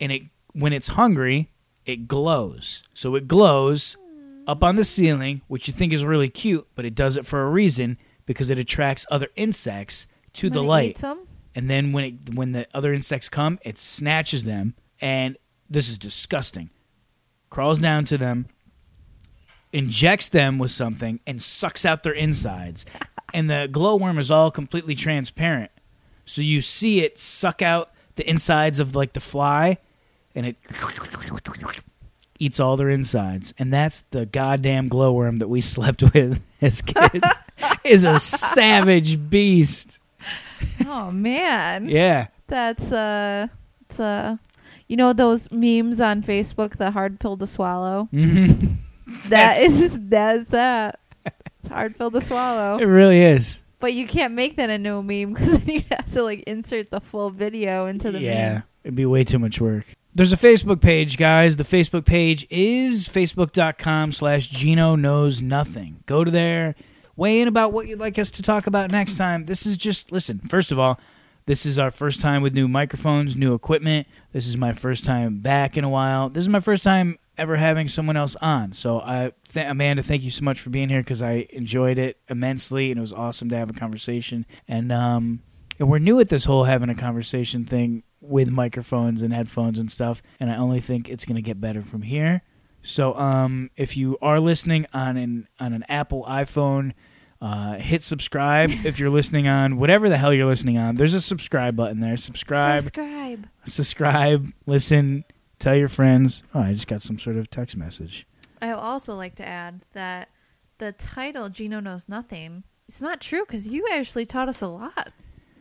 [0.00, 0.22] and it
[0.52, 1.50] when it's hungry,
[1.84, 2.82] it glows.
[2.94, 3.98] So it glows
[4.46, 7.42] up on the ceiling, which you think is really cute, but it does it for
[7.42, 10.90] a reason because it attracts other insects to the When it light.
[10.92, 11.18] eats 'em?
[11.54, 15.36] And then when it when the other insects come, it snatches them, and
[15.70, 16.70] this is disgusting.
[17.50, 18.46] Crawls down to them,
[19.72, 22.84] injects them with something, and sucks out their insides.
[23.32, 25.70] and the glowworm is all completely transparent,
[26.26, 29.78] so you see it suck out the insides of like the fly,
[30.34, 30.56] and it
[32.38, 33.54] eats all their insides.
[33.58, 37.26] And that's the goddamn glowworm that we slept with as kids.
[37.84, 39.98] is a savage beast.
[40.96, 41.88] Oh man.
[41.88, 42.28] Yeah.
[42.46, 43.48] That's uh
[43.88, 44.36] it's uh
[44.86, 48.04] you know those memes on Facebook, the hard pill to swallow?
[48.12, 48.46] hmm
[49.28, 51.00] That That's- is that's that.
[51.60, 52.78] It's hard pill to swallow.
[52.78, 53.62] It really is.
[53.80, 56.90] But you can't make that into a meme because then you have to like insert
[56.90, 58.62] the full video into the yeah, meme.
[58.84, 59.84] it'd be way too much work.
[60.14, 61.56] There's a Facebook page, guys.
[61.56, 66.04] The Facebook page is facebook.com slash Geno Knows Nothing.
[66.06, 66.76] Go to there,
[67.16, 69.44] weigh in about what you'd like us to talk about next time.
[69.44, 70.98] This is just, listen, first of all,
[71.46, 74.06] this is our first time with new microphones, new equipment.
[74.32, 76.30] This is my first time back in a while.
[76.30, 78.72] This is my first time ever having someone else on.
[78.72, 82.18] So, I, th- Amanda, thank you so much for being here because I enjoyed it
[82.28, 84.46] immensely and it was awesome to have a conversation.
[84.66, 85.42] And, um,
[85.78, 89.90] and we're new at this whole having a conversation thing with microphones and headphones and
[89.90, 90.22] stuff.
[90.40, 92.42] And I only think it's going to get better from here.
[92.84, 96.92] So um, if you are listening on an on an Apple iPhone,
[97.40, 98.70] uh, hit subscribe.
[98.84, 102.16] if you're listening on whatever the hell you're listening on, there's a subscribe button there.
[102.18, 103.48] Subscribe, Subscribe.
[103.64, 105.24] subscribe, listen,
[105.58, 106.42] tell your friends.
[106.54, 108.26] Oh, I just got some sort of text message.
[108.60, 110.28] I also like to add that
[110.78, 112.64] the title Geno knows nothing.
[112.88, 115.10] It's not true because you actually taught us a lot.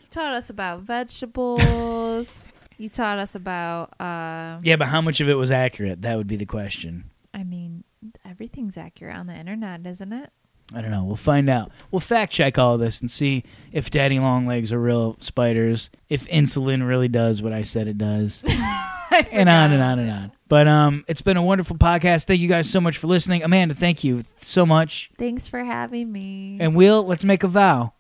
[0.02, 2.48] You taught us about vegetables.
[2.78, 3.94] you taught us about.
[4.00, 6.02] Uh, Yeah, but how much of it was accurate?
[6.02, 7.06] That would be the question.
[7.34, 7.84] I mean,
[8.26, 10.30] everything's accurate on the internet, isn't it?
[10.74, 11.04] I don't know.
[11.04, 11.72] We'll find out.
[11.92, 16.28] We'll fact check all this and see if daddy long legs are real spiders, if
[16.30, 20.32] insulin really does what I said it does, and on and on and on.
[20.48, 22.26] But um, it's been a wonderful podcast.
[22.26, 23.44] Thank you guys so much for listening.
[23.44, 25.12] Amanda, thank you so much.
[25.18, 26.58] Thanks for having me.
[26.60, 27.94] And we'll let's make a vow.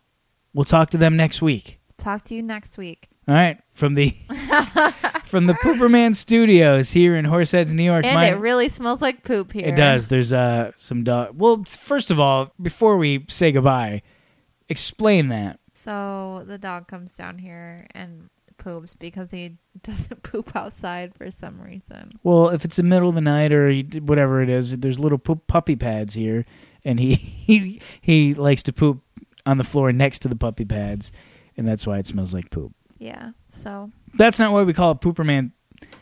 [0.54, 1.80] We'll talk to them next week.
[1.98, 3.10] Talk to you next week.
[3.28, 4.10] All right, from the
[5.26, 8.06] from the Pooperman Studios here in Horseheads, New York.
[8.06, 9.68] And My- it really smells like poop here.
[9.68, 10.08] It does.
[10.08, 11.30] There's uh some dog.
[11.36, 14.02] Well, first of all, before we say goodbye,
[14.70, 15.60] explain that.
[15.74, 21.62] So the dog comes down here and poops because he doesn't poop outside for some
[21.62, 22.12] reason.
[22.24, 25.18] Well, if it's the middle of the night or he, whatever it is, there's little
[25.18, 26.46] poop puppy pads here,
[26.84, 29.02] and he he he likes to poop
[29.46, 31.12] on the floor next to the puppy pads,
[31.58, 32.74] and that's why it smells like poop.
[33.04, 33.32] Yeah.
[33.50, 35.52] So That's not why we call it Pooper Man.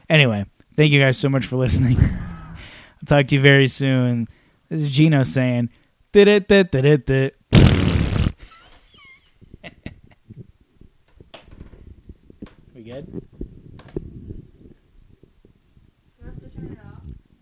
[0.08, 0.45] Anyway,
[0.76, 1.97] thank you guys so much for listening.
[1.99, 4.28] I'll talk to you very soon.
[4.70, 5.72] This is Geno saying,
[6.12, 7.36] did it, did it, did it.
[12.76, 13.22] We good?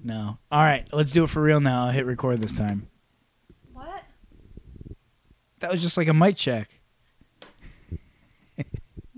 [0.02, 0.38] No.
[0.52, 1.86] All right, let's do it for real now.
[1.86, 2.88] I'll hit record this time.
[3.74, 4.04] what?
[5.60, 6.79] That was just like a mic check.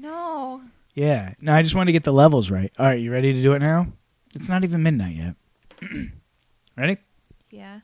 [0.02, 0.62] No.
[0.96, 1.36] Yeah.
[1.40, 2.72] No, I just wanted to get the levels right.
[2.80, 3.86] All right, you ready to do it now?
[4.34, 5.36] It's not even midnight yet.
[6.76, 6.98] ready?
[7.52, 7.82] Yeah.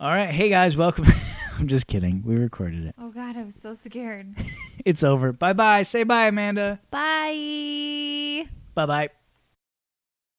[0.00, 0.30] All right.
[0.30, 1.04] Hey guys, welcome.
[1.58, 2.22] I'm just kidding.
[2.24, 2.94] We recorded it.
[2.98, 4.34] Oh God, I was so scared.
[4.84, 5.32] It's over.
[5.32, 5.82] Bye bye.
[5.82, 6.78] Say bye, Amanda.
[6.90, 8.46] Bye.
[8.74, 9.08] Bye bye.